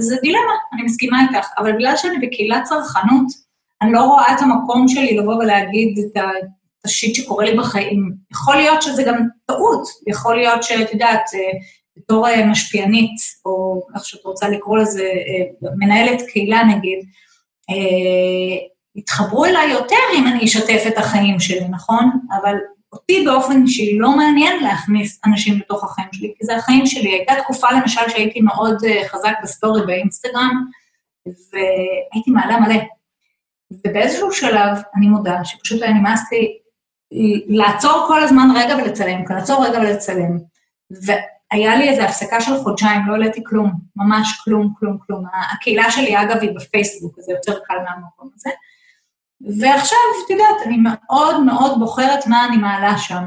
וזה 0.00 0.16
דילמה, 0.22 0.52
אני 0.74 0.82
מסכימה 0.82 1.22
איתך, 1.22 1.46
אבל 1.58 1.72
בגלל 1.72 1.96
שאני 1.96 2.26
בקהילת 2.26 2.62
צרכנות, 2.64 3.26
אני 3.82 3.92
לא 3.92 4.00
רואה 4.00 4.32
את 4.32 4.42
המקום 4.42 4.88
שלי 4.88 5.16
לבוא 5.16 5.34
ולהגיד 5.34 5.98
את 5.98 6.16
ה... 6.16 6.28
השיט 6.84 7.14
שקורה 7.14 7.44
לי 7.44 7.56
בחיים. 7.56 8.12
יכול 8.32 8.56
להיות 8.56 8.82
שזה 8.82 9.02
גם 9.02 9.26
טעות, 9.46 9.88
יכול 10.06 10.36
להיות 10.36 10.62
שאת 10.62 10.92
יודעת, 10.92 11.24
בתור 11.96 12.26
משפיענית, 12.46 13.16
או 13.44 13.82
איך 13.94 14.04
שאת 14.04 14.24
רוצה 14.24 14.48
לקרוא 14.48 14.78
לזה, 14.78 15.10
מנהלת 15.76 16.22
קהילה 16.28 16.64
נגיד, 16.64 16.98
יתחברו 18.96 19.44
אליי 19.44 19.70
יותר 19.70 19.96
אם 20.18 20.26
אני 20.26 20.44
אשתף 20.44 20.84
את 20.88 20.98
החיים 20.98 21.40
שלי, 21.40 21.68
נכון? 21.68 22.10
אבל 22.40 22.54
אותי 22.92 23.24
באופן 23.24 23.62
אישי 23.62 23.98
לא 23.98 24.16
מעניין 24.16 24.62
להכניס 24.62 25.20
אנשים 25.26 25.58
לתוך 25.58 25.84
החיים 25.84 26.08
שלי, 26.12 26.32
כי 26.38 26.44
זה 26.44 26.56
החיים 26.56 26.86
שלי. 26.86 27.10
הייתה 27.10 27.32
תקופה 27.42 27.66
למשל 27.72 28.00
שהייתי 28.08 28.40
מאוד 28.40 28.76
חזק 29.08 29.32
בסטורי 29.42 29.86
באינסטגרם, 29.86 30.64
והייתי 31.26 32.30
מעלה 32.30 32.60
מלא. 32.60 32.80
ובאיזשהו 33.86 34.32
שלב, 34.32 34.78
אני 34.96 35.06
מודה, 35.06 35.44
שפשוט 35.44 35.82
היה 35.82 35.92
נמאס 35.92 36.20
לי 36.32 36.56
לעצור 37.48 38.04
כל 38.08 38.22
הזמן 38.22 38.48
רגע 38.56 38.76
ולצלם, 38.76 39.22
לעצור 39.30 39.64
רגע 39.64 39.78
ולצלם. 39.78 40.38
והיה 40.90 41.76
לי 41.76 41.88
איזו 41.88 42.02
הפסקה 42.02 42.40
של 42.40 42.56
חודשיים, 42.56 43.06
לא 43.06 43.12
העליתי 43.12 43.44
כלום, 43.46 43.72
ממש 43.96 44.40
כלום, 44.44 44.72
כלום, 44.78 44.98
כלום. 45.06 45.24
הקהילה 45.52 45.90
שלי, 45.90 46.22
אגב, 46.22 46.36
היא 46.40 46.50
בפייסבוק, 46.56 47.18
אז 47.18 47.24
זה 47.24 47.32
יותר 47.32 47.60
קל 47.64 47.74
מהמקום 47.74 48.30
הזה. 48.34 48.50
ועכשיו, 49.40 49.98
את 50.24 50.30
יודעת, 50.30 50.66
אני 50.66 50.76
מאוד 50.82 51.44
מאוד 51.44 51.78
בוחרת 51.78 52.26
מה 52.26 52.46
אני 52.46 52.56
מעלה 52.56 52.98
שם. 52.98 53.26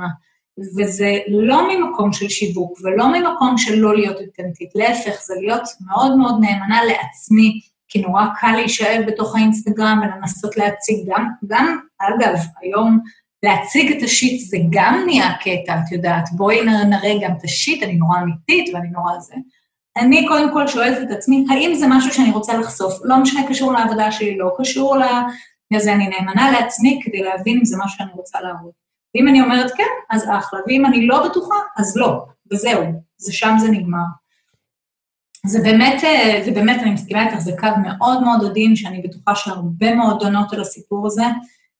וזה 0.78 1.20
לא 1.28 1.68
ממקום 1.70 2.14
של 2.14 2.30
שיווק 2.30 2.80
ולא 2.84 3.08
ממקום 3.08 3.58
של 3.58 3.76
לא 3.76 3.96
להיות 3.96 4.18
אותנטית, 4.22 4.70
להפך, 4.76 5.22
זה 5.22 5.34
להיות 5.40 5.64
מאוד 5.88 6.18
מאוד 6.18 6.36
נאמנה 6.42 6.84
לעצמי, 6.84 7.60
כי 7.88 8.02
נורא 8.02 8.26
קל 8.40 8.52
להישאר 8.56 9.02
בתוך 9.08 9.36
האינסטגרם 9.36 10.00
ולנסות 10.04 10.58
להציג 10.58 11.10
גם, 11.10 11.28
גם, 11.48 11.80
אגב, 12.00 12.36
היום 12.62 13.00
להציג 13.44 13.92
את 13.92 14.04
השיט 14.04 14.50
זה 14.50 14.58
גם 14.70 15.04
נהיה 15.06 15.34
קטע, 15.42 15.76
את 15.76 15.92
יודעת, 15.92 16.30
בואי 16.32 16.66
נראה 16.66 17.14
גם 17.22 17.32
את 17.38 17.44
השיט, 17.44 17.84
אני 17.84 17.94
נורא 17.94 18.20
אמיתית 18.20 18.74
ואני 18.74 18.88
נורא 18.88 19.20
זה. 19.20 19.36
אני 19.98 20.28
קודם 20.28 20.54
כל 20.54 20.68
שואלת 20.68 20.98
את 21.02 21.12
עצמי, 21.12 21.46
האם 21.50 21.76
זה 21.76 21.86
משהו 21.90 22.14
שאני 22.14 22.32
רוצה 22.32 22.58
לחשוף? 22.58 22.94
לא 23.04 23.18
משנה, 23.18 23.48
קשור 23.50 23.74
לעבודה 23.74 24.12
שלי, 24.12 24.38
לא 24.38 24.56
קשור 24.58 24.98
לזה, 25.72 25.94
אני 25.94 26.08
נאמנה 26.08 26.52
לעצמי 26.52 27.00
כדי 27.04 27.24
להבין 27.24 27.58
אם 27.58 27.66
זה 27.66 27.78
משהו 27.80 27.98
שאני 27.98 28.12
רוצה 28.14 28.42
להראות. 28.42 28.84
ואם 29.16 29.28
אני 29.28 29.42
אומרת 29.42 29.72
כן, 29.78 29.84
אז 30.10 30.24
אחלה, 30.24 30.60
ואם 30.68 30.86
אני 30.86 31.08
לא 31.08 31.30
בטוחה, 31.30 31.56
אז 31.78 31.98
לא, 31.98 32.26
וזהו, 32.52 32.84
זה 33.18 33.34
שם 33.34 33.56
זה 33.60 33.72
נגמר. 33.72 34.04
זה 35.46 35.60
באמת, 35.64 36.04
אה, 36.04 36.42
זה 36.46 36.52
באמת, 36.52 36.82
אני 36.82 36.92
מסכימה 36.92 37.26
איתך, 37.26 37.40
זה 37.40 37.52
קו 37.60 37.68
מאוד 37.84 38.24
מאוד 38.24 38.50
עדין, 38.50 38.76
שאני 38.76 39.02
בטוחה 39.02 39.36
שהרבה 39.36 39.96
מאוד 39.96 40.24
עונות 40.24 40.54
על 40.54 40.62
הסיפור 40.62 41.08
הזה. 41.08 41.24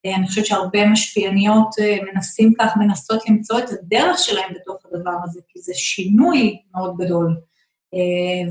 אה, 0.06 0.16
אני 0.16 0.28
חושבת 0.28 0.46
שהרבה 0.46 0.86
משפיעניות 0.86 1.70
אה, 1.80 1.98
מנסים 2.14 2.54
כך, 2.60 2.78
מנסות 2.78 3.30
למצוא 3.30 3.60
את 3.60 3.70
הדרך 3.70 4.20
שלהם 4.20 4.54
בתוך 4.54 4.78
הדבר 4.86 5.16
הזה, 5.24 5.40
כי 5.48 5.60
זה 5.60 5.74
שינוי 5.76 6.62
מאוד 6.74 6.98
גדול. 6.98 7.38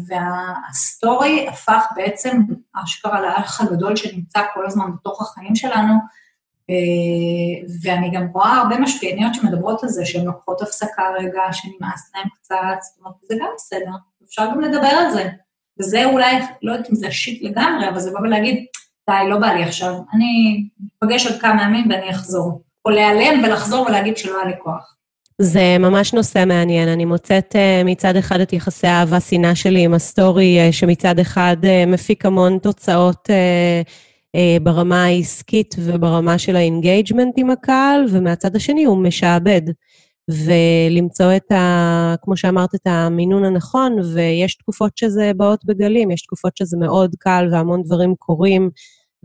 והסטורי 0.08 1.48
הפך 1.48 1.86
בעצם 1.96 2.38
אשכרה 2.84 3.20
לאח 3.20 3.60
הגדול 3.60 3.96
שנמצא 3.96 4.40
כל 4.54 4.66
הזמן 4.66 4.90
בתוך 4.94 5.22
החיים 5.22 5.56
שלנו, 5.56 5.94
ואני 7.82 8.10
גם 8.10 8.26
רואה 8.32 8.52
הרבה 8.52 8.78
משפיעניות 8.78 9.34
שמדברות 9.34 9.82
על 9.82 9.88
זה, 9.88 10.06
שהן 10.06 10.24
לוקחות 10.24 10.62
הפסקה 10.62 11.02
רגע, 11.18 11.40
שנמאס 11.52 12.10
להן 12.14 12.28
קצת, 12.34 12.56
זאת 12.80 12.98
אומרת, 13.00 13.14
זה 13.22 13.34
גם 13.40 13.48
בסדר. 13.56 13.92
אפשר 14.24 14.46
גם 14.46 14.60
לדבר 14.60 14.86
על 14.86 15.10
זה. 15.10 15.28
וזה 15.78 16.04
אולי, 16.04 16.36
לא 16.62 16.72
יודעת 16.72 16.90
אם 16.90 16.94
זה 16.94 17.10
shit 17.10 17.42
לגמרי, 17.42 17.88
אבל 17.88 18.00
זה 18.00 18.10
בא 18.10 18.20
ולהגיד, 18.20 18.66
די, 19.12 19.30
לא 19.30 19.38
בא 19.38 19.46
לי 19.46 19.62
עכשיו, 19.62 19.94
אני 20.14 20.64
אפגש 21.04 21.26
עוד 21.26 21.40
כמה 21.40 21.62
ימים 21.62 21.90
ואני 21.90 22.10
אחזור. 22.10 22.62
או 22.84 22.90
להיעלם 22.90 23.44
ולחזור 23.44 23.86
ולהגיד 23.86 24.16
שלא 24.16 24.36
היה 24.36 24.46
לי 24.46 24.54
כוח. 24.62 24.94
זה 25.38 25.76
ממש 25.80 26.14
נושא 26.14 26.44
מעניין. 26.46 26.88
אני 26.88 27.04
מוצאת 27.04 27.54
אה, 27.54 27.84
מצד 27.84 28.16
אחד 28.16 28.40
את 28.40 28.52
יחסי 28.52 28.86
האהבה-שנאה 28.86 29.54
שלי 29.54 29.84
עם 29.84 29.94
הסטורי, 29.94 30.68
אה, 30.68 30.72
שמצד 30.72 31.18
אחד 31.18 31.56
אה, 31.62 31.86
מפיק 31.86 32.26
המון 32.26 32.58
תוצאות 32.58 33.28
ברמה 34.62 35.04
העסקית 35.04 35.74
וברמה 35.78 36.38
של 36.38 36.56
ה 36.56 36.63
engagement 36.63 37.34
עם 37.36 37.50
הקהל, 37.50 38.04
ומהצד 38.10 38.56
השני 38.56 38.84
הוא 38.84 39.02
משעבד. 39.02 39.62
ולמצוא 40.28 41.36
את 41.36 41.52
ה... 41.52 42.14
כמו 42.22 42.36
שאמרת, 42.36 42.74
את 42.74 42.86
המינון 42.86 43.44
הנכון, 43.44 43.96
ויש 44.14 44.54
תקופות 44.54 44.96
שזה 44.96 45.32
באות 45.36 45.64
בגלים, 45.64 46.10
יש 46.10 46.22
תקופות 46.22 46.56
שזה 46.56 46.76
מאוד 46.76 47.14
קל 47.18 47.48
והמון 47.52 47.82
דברים 47.82 48.14
קורים 48.18 48.70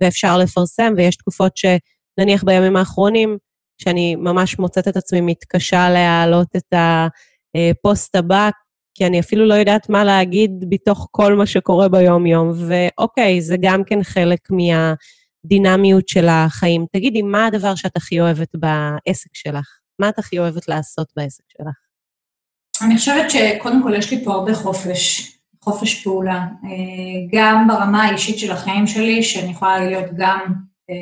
ואפשר 0.02 0.38
לפרסם, 0.38 0.94
ויש 0.98 1.16
תקופות 1.16 1.58
שנניח 1.58 2.44
בימים 2.44 2.76
האחרונים, 2.76 3.38
שאני 3.82 4.16
ממש 4.16 4.60
מוצאת 4.60 4.88
את 4.88 4.98
עצמי 4.98 5.22
מתקשה 5.22 5.90
להעלות 5.90 6.48
את 6.56 6.74
הפוסט 6.74 8.16
הבא, 8.16 8.50
כי 8.94 9.06
אני 9.06 9.20
אפילו 9.20 9.48
לא 9.48 9.54
יודעת 9.54 9.90
מה 9.90 10.04
להגיד 10.04 10.52
בתוך 10.70 11.08
כל 11.12 11.36
מה 11.36 11.46
שקורה 11.46 11.90
ביום-יום, 11.90 12.52
ואוקיי, 12.68 13.42
זה 13.42 13.56
גם 13.62 13.84
כן 13.84 14.04
חלק 14.04 14.40
מהדינמיות 14.52 16.08
של 16.08 16.28
החיים. 16.30 16.86
תגידי, 16.92 17.22
מה 17.22 17.46
הדבר 17.46 17.76
שאת 17.76 17.98
הכי 17.98 18.22
אוהבת 18.22 18.56
בעסק 18.56 19.30
שלך? 19.34 19.78
מה 20.00 20.10
את 20.10 20.20
הכי 20.20 20.40
אוהבת 20.40 20.68
לעשות 20.68 21.08
בעסק 21.16 21.44
שלך? 21.48 21.76
אני 22.82 22.98
חושבת 22.98 23.32
שקודם 23.32 23.84
כל 23.84 23.94
יש 23.98 24.12
לי 24.12 24.24
פה 24.26 24.34
הרבה 24.34 24.56
חופש, 24.56 25.37
חופש 25.68 26.04
פעולה. 26.04 26.46
אה, 26.64 26.70
גם 27.32 27.68
ברמה 27.68 28.04
האישית 28.04 28.40
של 28.40 28.52
החיים 28.52 28.88
שלי, 28.88 29.24
שאני 29.24 29.52
יכולה 29.52 29.80
להיות 29.80 30.06
גם 30.18 30.40
אה, 30.90 30.96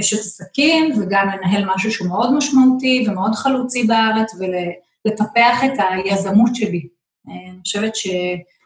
אשת 0.00 0.18
עסקים 0.18 0.92
וגם 0.98 1.28
לנהל 1.28 1.64
משהו 1.74 1.92
שהוא 1.92 2.08
מאוד 2.08 2.34
משמעותי 2.34 3.04
ומאוד 3.08 3.34
חלוצי 3.34 3.84
בארץ 3.84 4.34
ולטפח 4.34 5.64
את 5.64 5.72
היזמות 5.90 6.54
שלי. 6.54 6.86
אה, 7.28 7.50
אני 7.50 7.60
חושבת 7.62 7.96
ש, 7.96 8.08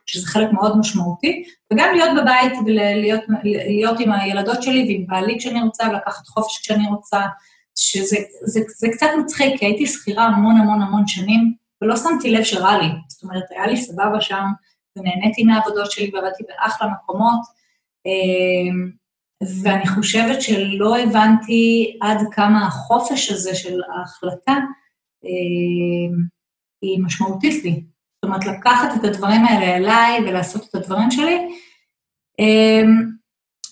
שזה 0.07 0.27
חלק 0.27 0.53
מאוד 0.53 0.79
משמעותי, 0.79 1.45
וגם 1.73 1.89
להיות 1.95 2.11
בבית 2.21 2.53
ולהיות 2.67 3.21
להיות 3.45 4.01
עם 4.01 4.13
הילדות 4.13 4.63
שלי 4.63 4.85
ועם 4.89 5.07
בעלי 5.07 5.37
כשאני 5.39 5.63
רוצה, 5.63 5.89
ולקחת 5.89 6.27
חופש 6.27 6.59
כשאני 6.59 6.89
רוצה, 6.89 7.21
שזה 7.79 8.17
זה, 8.43 8.61
זה 8.79 8.89
קצת 8.93 9.09
מצחיק, 9.21 9.59
כי 9.59 9.67
הייתי 9.67 9.87
שכירה 9.87 10.25
המון 10.25 10.57
המון 10.57 10.83
המון 10.83 11.07
שנים, 11.07 11.53
ולא 11.83 11.97
שמתי 11.97 12.31
לב 12.31 12.45
שרע 12.45 12.79
לי. 12.79 12.89
זאת 13.09 13.23
אומרת, 13.23 13.45
היה 13.51 13.67
לי 13.67 13.77
סבבה 13.77 14.21
שם, 14.21 14.45
ונהניתי 14.97 15.45
מהעבודות 15.45 15.91
שלי, 15.91 16.11
ועבדתי 16.15 16.45
באחלה 16.49 16.89
מקומות, 16.89 17.41
אמ, 18.07 18.91
ואני 19.63 19.87
חושבת 19.87 20.43
שלא 20.43 20.99
הבנתי 20.99 21.97
עד 22.01 22.19
כמה 22.33 22.67
החופש 22.67 23.31
הזה 23.31 23.55
של 23.55 23.81
ההחלטה 23.97 24.57
אמ, 25.25 26.37
היא 26.83 27.03
משמעותית 27.03 27.65
לי. 27.65 27.73
זאת 27.73 28.25
אומרת, 28.25 28.47
לקחת 28.47 28.89
את 28.97 29.05
הדברים 29.05 29.45
האלה 29.45 29.77
אליי 29.77 30.21
ולעשות 30.21 30.67
את 30.71 30.75
הדברים 30.75 31.11
שלי, 31.11 31.49
אמ, 32.39 33.17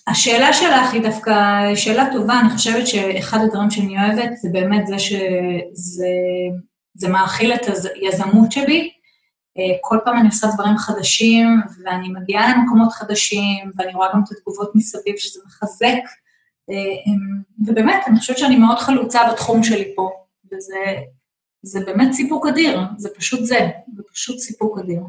השאלה 0.07 0.53
שלך 0.53 0.93
היא 0.93 1.01
דווקא 1.01 1.31
שאלה 1.75 2.11
טובה, 2.11 2.39
אני 2.39 2.49
חושבת 2.49 2.87
שאחד 2.87 3.37
הדברים 3.43 3.71
שאני 3.71 3.97
אוהבת 3.97 4.29
זה 4.41 4.49
באמת 4.51 4.87
זה 4.87 4.99
שזה 4.99 7.09
מאכיל 7.09 7.53
את 7.53 7.61
היזמות 8.01 8.51
שבי. 8.51 8.94
אה, 9.57 9.77
כל 9.81 9.97
פעם 10.05 10.17
אני 10.17 10.27
עושה 10.27 10.47
דברים 10.53 10.77
חדשים, 10.77 11.61
ואני 11.83 12.09
מגיעה 12.09 12.55
למקומות 12.55 12.93
חדשים, 12.93 13.71
ואני 13.75 13.93
רואה 13.93 14.07
גם 14.13 14.21
את 14.23 14.31
התגובות 14.31 14.75
מסביב, 14.75 15.15
שזה 15.17 15.39
מחזק. 15.45 16.03
אה, 16.69 17.13
ובאמת, 17.67 18.03
אני 18.07 18.19
חושבת 18.19 18.37
שאני 18.37 18.55
מאוד 18.55 18.77
חלוצה 18.77 19.31
בתחום 19.31 19.63
שלי 19.63 19.93
פה, 19.95 20.09
וזה 20.51 21.79
באמת 21.85 22.13
סיפוק 22.13 22.47
אדיר, 22.47 22.79
זה 22.97 23.09
פשוט 23.17 23.39
זה, 23.43 23.69
זה 23.95 24.03
פשוט 24.13 24.39
סיפוק 24.39 24.79
אדיר. 24.79 25.01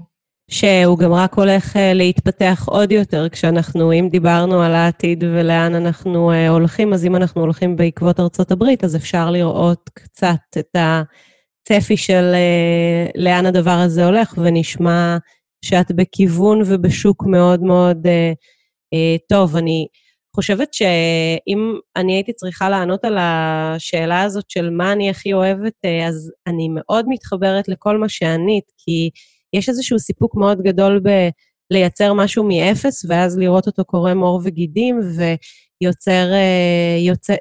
שהוא 0.50 0.98
גם 0.98 1.12
רק 1.12 1.34
הולך 1.34 1.76
אה, 1.76 1.94
להתפתח 1.94 2.64
עוד 2.66 2.92
יותר 2.92 3.28
כשאנחנו, 3.28 3.92
אם 3.92 4.08
דיברנו 4.10 4.62
על 4.62 4.74
העתיד 4.74 5.24
ולאן 5.24 5.74
אנחנו 5.74 6.32
הולכים, 6.48 6.92
אז 6.92 7.04
אם 7.04 7.16
אנחנו 7.16 7.40
הולכים 7.40 7.76
בעקבות 7.76 8.20
ארצות 8.20 8.50
הברית, 8.50 8.84
אז 8.84 8.96
אפשר 8.96 9.30
לראות 9.30 9.90
קצת 9.94 10.36
את 10.58 10.76
הצפי 11.70 11.96
של 11.96 12.32
אה, 12.34 13.06
לאן 13.14 13.46
הדבר 13.46 13.70
הזה 13.70 14.06
הולך, 14.06 14.34
ונשמע 14.38 15.16
שאת 15.64 15.92
בכיוון 15.92 16.62
ובשוק 16.66 17.26
מאוד 17.26 17.62
מאוד 17.62 18.06
טוב. 19.28 19.56
אני 19.56 19.86
חושבת 20.36 20.74
שאם 20.74 21.78
אני 21.96 22.14
הייתי 22.14 22.32
צריכה 22.32 22.68
לענות 22.68 23.04
על 23.04 23.16
השאלה 23.20 24.22
הזאת 24.22 24.44
של 24.48 24.70
מה 24.70 24.92
אני 24.92 25.10
הכי 25.10 25.32
אוהבת, 25.32 25.84
אז 26.06 26.32
אני 26.46 26.68
מאוד 26.74 27.04
מתחברת 27.08 27.68
לכל 27.68 27.98
מה 27.98 28.08
שענית, 28.08 28.64
כי... 28.78 29.10
יש 29.56 29.68
איזשהו 29.68 29.98
סיפוק 29.98 30.36
מאוד 30.36 30.62
גדול 30.62 31.00
בלייצר 31.70 32.12
משהו 32.12 32.44
מאפס, 32.44 33.04
ואז 33.08 33.38
לראות 33.38 33.66
אותו 33.66 33.84
קורם 33.84 34.20
עור 34.20 34.40
וגידים, 34.44 34.98
ויוצר, 34.98 35.34
אה, 36.32 36.96
יוצא, 37.00 37.34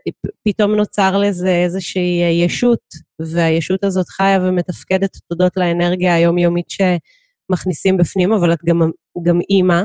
פתאום 0.44 0.76
נוצר 0.76 1.18
לזה 1.18 1.50
איזושהי 1.50 2.24
אה, 2.24 2.30
ישות, 2.46 2.80
והישות 3.20 3.84
הזאת 3.84 4.10
חיה 4.10 4.40
ומתפקדת 4.42 5.18
תודות 5.28 5.58
לאנרגיה 5.58 6.16
היומיומית 6.16 6.66
שמכניסים 6.70 7.98
בפנים, 7.98 8.34
אבל 8.34 8.54
את 8.54 8.60
גם, 8.66 8.82
גם 9.24 9.40
אימא, 9.50 9.82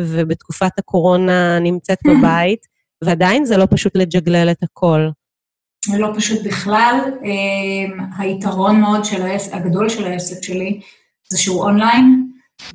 ובתקופת 0.00 0.78
הקורונה 0.78 1.58
נמצאת 1.58 1.98
בבית, 2.08 2.60
ועדיין 3.04 3.44
זה 3.44 3.56
לא 3.56 3.66
פשוט 3.70 3.96
לג'גלל 3.96 4.48
את 4.50 4.62
הכל. 4.62 5.08
זה 5.86 5.98
לא 5.98 6.08
פשוט 6.16 6.46
בכלל. 6.46 6.98
היתרון 8.18 8.80
מאוד 8.80 9.04
של 9.04 9.22
העסק, 9.22 9.54
הגדול 9.54 9.88
של 9.88 10.06
העסק 10.06 10.42
שלי, 10.42 10.80
זה 11.30 11.38
שהוא 11.38 11.62
אונליין, 11.62 12.28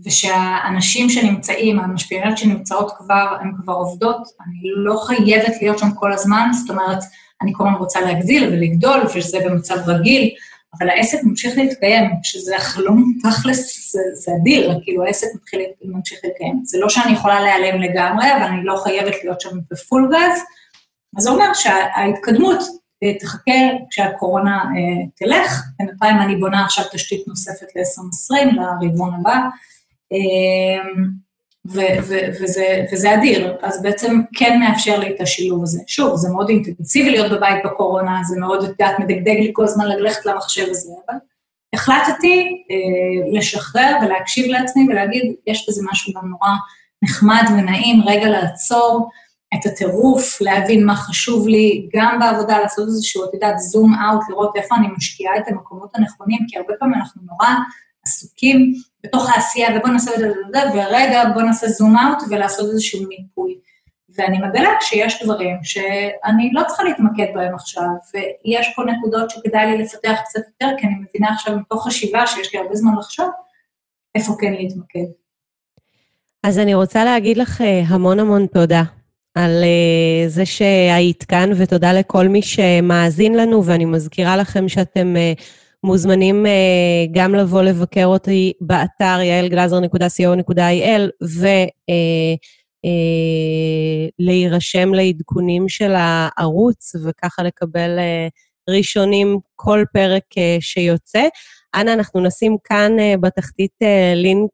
ושהאנשים 0.05 1.09
שנמצאים, 1.09 1.79
המשפיעניות 1.79 2.37
שנמצאות 2.37 2.91
כבר, 2.97 3.37
הן 3.41 3.51
כבר 3.63 3.73
עובדות, 3.73 4.17
אני 4.17 4.59
לא 4.63 4.95
חייבת 5.05 5.53
להיות 5.61 5.79
שם 5.79 5.91
כל 5.95 6.13
הזמן, 6.13 6.49
זאת 6.53 6.69
אומרת, 6.69 6.99
אני 7.41 7.51
כל 7.55 7.63
הזמן 7.67 7.77
רוצה 7.77 8.01
להגדיל 8.01 8.43
ולגדול, 8.43 9.01
ושזה 9.15 9.39
במצב 9.45 9.77
רגיל, 9.87 10.29
אבל 10.79 10.89
העסק 10.89 11.17
ממשיך 11.23 11.57
להתקיים, 11.57 12.11
שזה 12.23 12.57
החלום 12.57 13.17
תכלס, 13.23 13.91
זה, 13.91 13.99
זה 14.13 14.31
אדיר, 14.41 14.79
כאילו 14.83 15.05
העסק 15.05 15.27
מתחיל, 15.35 15.61
ממשיך 15.85 16.19
להתקיים. 16.23 16.61
זה 16.65 16.77
לא 16.79 16.89
שאני 16.89 17.13
יכולה 17.13 17.39
להיעלם 17.39 17.81
לגמרי, 17.81 18.31
אבל 18.31 18.43
אני 18.43 18.63
לא 18.63 18.81
חייבת 18.83 19.13
להיות 19.23 19.41
שם 19.41 19.57
בפול 19.71 20.09
גז, 20.11 20.41
אז 21.17 21.23
זה 21.23 21.29
אומר 21.29 21.53
שההתקדמות 21.53 22.59
אה, 23.03 23.19
תחכה 23.19 23.61
כשהקורונה 23.89 24.57
אה, 24.57 25.05
תלך, 25.15 25.63
בינתיים 25.79 26.21
אני 26.21 26.35
בונה 26.35 26.65
עכשיו 26.65 26.85
תשתית 26.91 27.27
נוספת 27.27 27.67
ל-2020, 27.75 28.55
לרבעון 28.55 29.13
הבא, 29.19 29.39
ו- 31.67 32.03
ו- 32.03 32.41
וזה, 32.41 32.85
וזה 32.91 33.13
אדיר, 33.13 33.57
אז 33.61 33.81
בעצם 33.81 34.21
כן 34.35 34.59
מאפשר 34.59 34.99
לי 34.99 35.15
את 35.15 35.21
השילוב 35.21 35.63
הזה. 35.63 35.81
שוב, 35.87 36.15
זה 36.15 36.29
מאוד 36.29 36.49
אינטנסיבי 36.49 37.09
להיות 37.09 37.31
בבית 37.31 37.65
בקורונה, 37.65 38.21
זה 38.23 38.39
מאוד, 38.39 38.63
את 38.63 38.69
יודעת, 38.69 38.99
מדגדג 38.99 39.39
לי 39.39 39.51
כל 39.53 39.63
הזמן 39.63 39.87
ללכת 39.87 40.25
למחשב 40.25 40.65
הזה, 40.69 40.91
אבל 41.07 41.17
החלטתי 41.73 42.63
אה, 42.71 43.37
לשחרר 43.37 43.97
ולהקשיב 44.01 44.45
לעצמי 44.45 44.87
ולהגיד, 44.89 45.35
יש 45.47 45.69
בזה 45.69 45.81
משהו 45.91 46.13
גם 46.13 46.29
נורא 46.29 46.49
נחמד 47.03 47.43
ונעים, 47.57 48.01
רגע 48.05 48.29
לעצור 48.29 49.09
את 49.55 49.65
הטירוף, 49.65 50.41
להבין 50.41 50.85
מה 50.85 50.95
חשוב 50.95 51.47
לי, 51.47 51.89
גם 51.95 52.19
בעבודה, 52.19 52.59
לעשות 52.59 52.87
איזשהו, 52.87 53.25
את 53.25 53.33
יודעת, 53.33 53.59
זום 53.59 53.93
אאוט, 53.95 54.21
לראות 54.29 54.55
איפה 54.55 54.75
אני 54.75 54.87
משקיעה 54.97 55.37
את 55.37 55.47
המקומות 55.47 55.95
הנכונים, 55.95 56.39
כי 56.47 56.57
הרבה 56.57 56.73
פעמים 56.79 56.95
אנחנו 56.95 57.21
נורא 57.25 57.49
עסוקים 58.05 58.73
בתוך 59.03 59.29
העשייה, 59.29 59.69
ובוא 59.77 59.89
נעשה 59.89 60.11
את 60.13 60.19
זה, 60.19 60.29
ורגע, 60.73 61.23
בוא 61.33 61.41
נעשה 61.41 61.67
זום 61.67 61.97
אאוט 61.97 62.23
ולעשות 62.29 62.69
איזשהו 62.69 63.07
מיפוי. 63.07 63.57
ואני 64.17 64.37
מגלה 64.37 64.69
שיש 64.81 65.23
דברים 65.23 65.57
שאני 65.63 66.49
לא 66.53 66.61
צריכה 66.67 66.83
להתמקד 66.83 67.25
בהם 67.33 67.55
עכשיו, 67.55 67.83
ויש 68.13 68.73
פה 68.75 68.83
נקודות 68.83 69.29
שכדאי 69.29 69.71
לי 69.71 69.77
לפתח 69.77 70.19
קצת 70.25 70.39
יותר, 70.47 70.75
כי 70.77 70.87
אני 70.87 70.95
מבינה 70.95 71.33
עכשיו 71.33 71.57
מתוך 71.57 71.87
חשיבה 71.87 72.27
שיש 72.27 72.53
לי 72.53 72.59
הרבה 72.59 72.75
זמן 72.75 72.91
לחשוב, 72.99 73.29
איפה 74.15 74.33
כן 74.39 74.53
להתמקד. 74.53 75.05
אז 76.43 76.59
אני 76.59 76.73
רוצה 76.73 77.05
להגיד 77.05 77.37
לך 77.37 77.61
אה, 77.61 77.83
המון 77.87 78.19
המון 78.19 78.47
תודה 78.47 78.83
על 79.35 79.63
uh, 79.63 80.29
זה 80.29 80.45
שהיית 80.45 81.23
כאן, 81.23 81.49
ותודה 81.57 81.93
לכל 81.93 82.27
מי 82.27 82.41
שמאזין 82.41 83.33
לנו, 83.35 83.65
ואני 83.65 83.85
מזכירה 83.85 84.37
לכם 84.37 84.69
שאתם 84.69 85.15
uh, 85.15 85.41
מוזמנים 85.83 86.45
uh, 86.45 86.49
גם 87.11 87.35
לבוא 87.35 87.61
לבקר 87.61 88.05
אותי 88.05 88.53
באתר 88.61 89.19
יעלגלזר.co.il 89.21 91.09
ולהירשם 94.19 94.89
uh, 94.89 94.93
uh, 94.93 94.97
לעדכונים 94.97 95.69
של 95.69 95.93
הערוץ, 95.95 96.95
וככה 97.05 97.43
לקבל 97.43 97.99
ראשונים 98.69 99.39
כל 99.55 99.83
פרק 99.93 100.23
שיוצא. 100.59 101.23
אנא, 101.75 101.93
אנחנו 101.93 102.21
נשים 102.21 102.57
כאן 102.63 102.91
בתחתית 103.21 103.71
לינק 104.15 104.51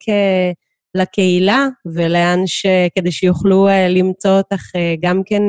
לקהילה 0.96 1.68
ולאן 1.86 2.40
ש... 2.46 2.66
כדי 2.96 3.12
שיוכלו 3.12 3.68
למצוא 3.90 4.38
אותך 4.38 4.62
גם 5.02 5.22
כן 5.26 5.42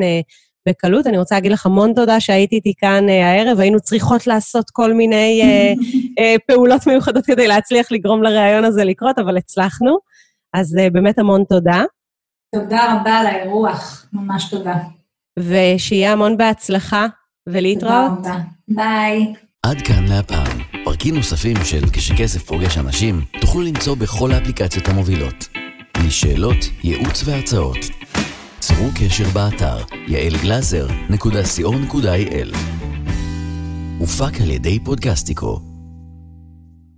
בקלות. 0.68 1.06
אני 1.06 1.18
רוצה 1.18 1.34
להגיד 1.34 1.52
לך 1.52 1.66
המון 1.66 1.94
תודה 1.94 2.20
שהיית 2.20 2.52
איתי 2.52 2.72
כאן 2.78 3.08
uh, 3.08 3.12
הערב. 3.12 3.60
היינו 3.60 3.80
צריכות 3.80 4.26
לעשות 4.26 4.70
כל 4.70 4.92
מיני 4.94 5.42
uh, 5.42 5.80
uh, 6.20 6.22
פעולות 6.46 6.86
מיוחדות 6.86 7.26
כדי 7.26 7.48
להצליח 7.48 7.92
לגרום 7.92 8.22
לראיון 8.22 8.64
הזה 8.64 8.84
לקרות, 8.84 9.18
אבל 9.18 9.36
הצלחנו. 9.36 9.98
אז 10.54 10.76
uh, 10.76 10.92
באמת 10.92 11.18
המון 11.18 11.44
תודה. 11.48 11.82
תודה 12.54 12.94
רבה 12.94 13.12
על 13.12 13.26
האירוח, 13.26 14.06
ממש 14.12 14.50
תודה. 14.50 14.74
ושיהיה 15.38 16.12
המון 16.12 16.36
בהצלחה, 16.36 17.06
ולהתראות. 17.48 18.10
תודה 18.16 18.34
רבה. 18.34 18.40
ביי. 18.68 19.34
עד 19.62 19.82
כאן 19.82 20.04
להפעם. 20.08 20.58
פרקים 20.84 21.14
נוספים 21.14 21.56
של 21.64 21.84
כשכסף 21.92 22.42
פוגש 22.42 22.78
אנשים 22.78 23.20
תוכלו 23.40 23.62
למצוא 23.62 23.96
בכל 23.96 24.32
האפליקציות 24.32 24.88
המובילות. 24.88 25.48
לשאלות, 26.06 26.56
ייעוץ 26.84 27.22
והרצאות. 27.24 27.99
צרו 28.60 28.88
קשר 28.94 29.28
באתר 29.28 29.78
יעלגלזר.co.il 30.06 32.56
הופק 33.98 34.40
על 34.40 34.50
ידי 34.50 34.78
פודקסטיקו 34.84 35.69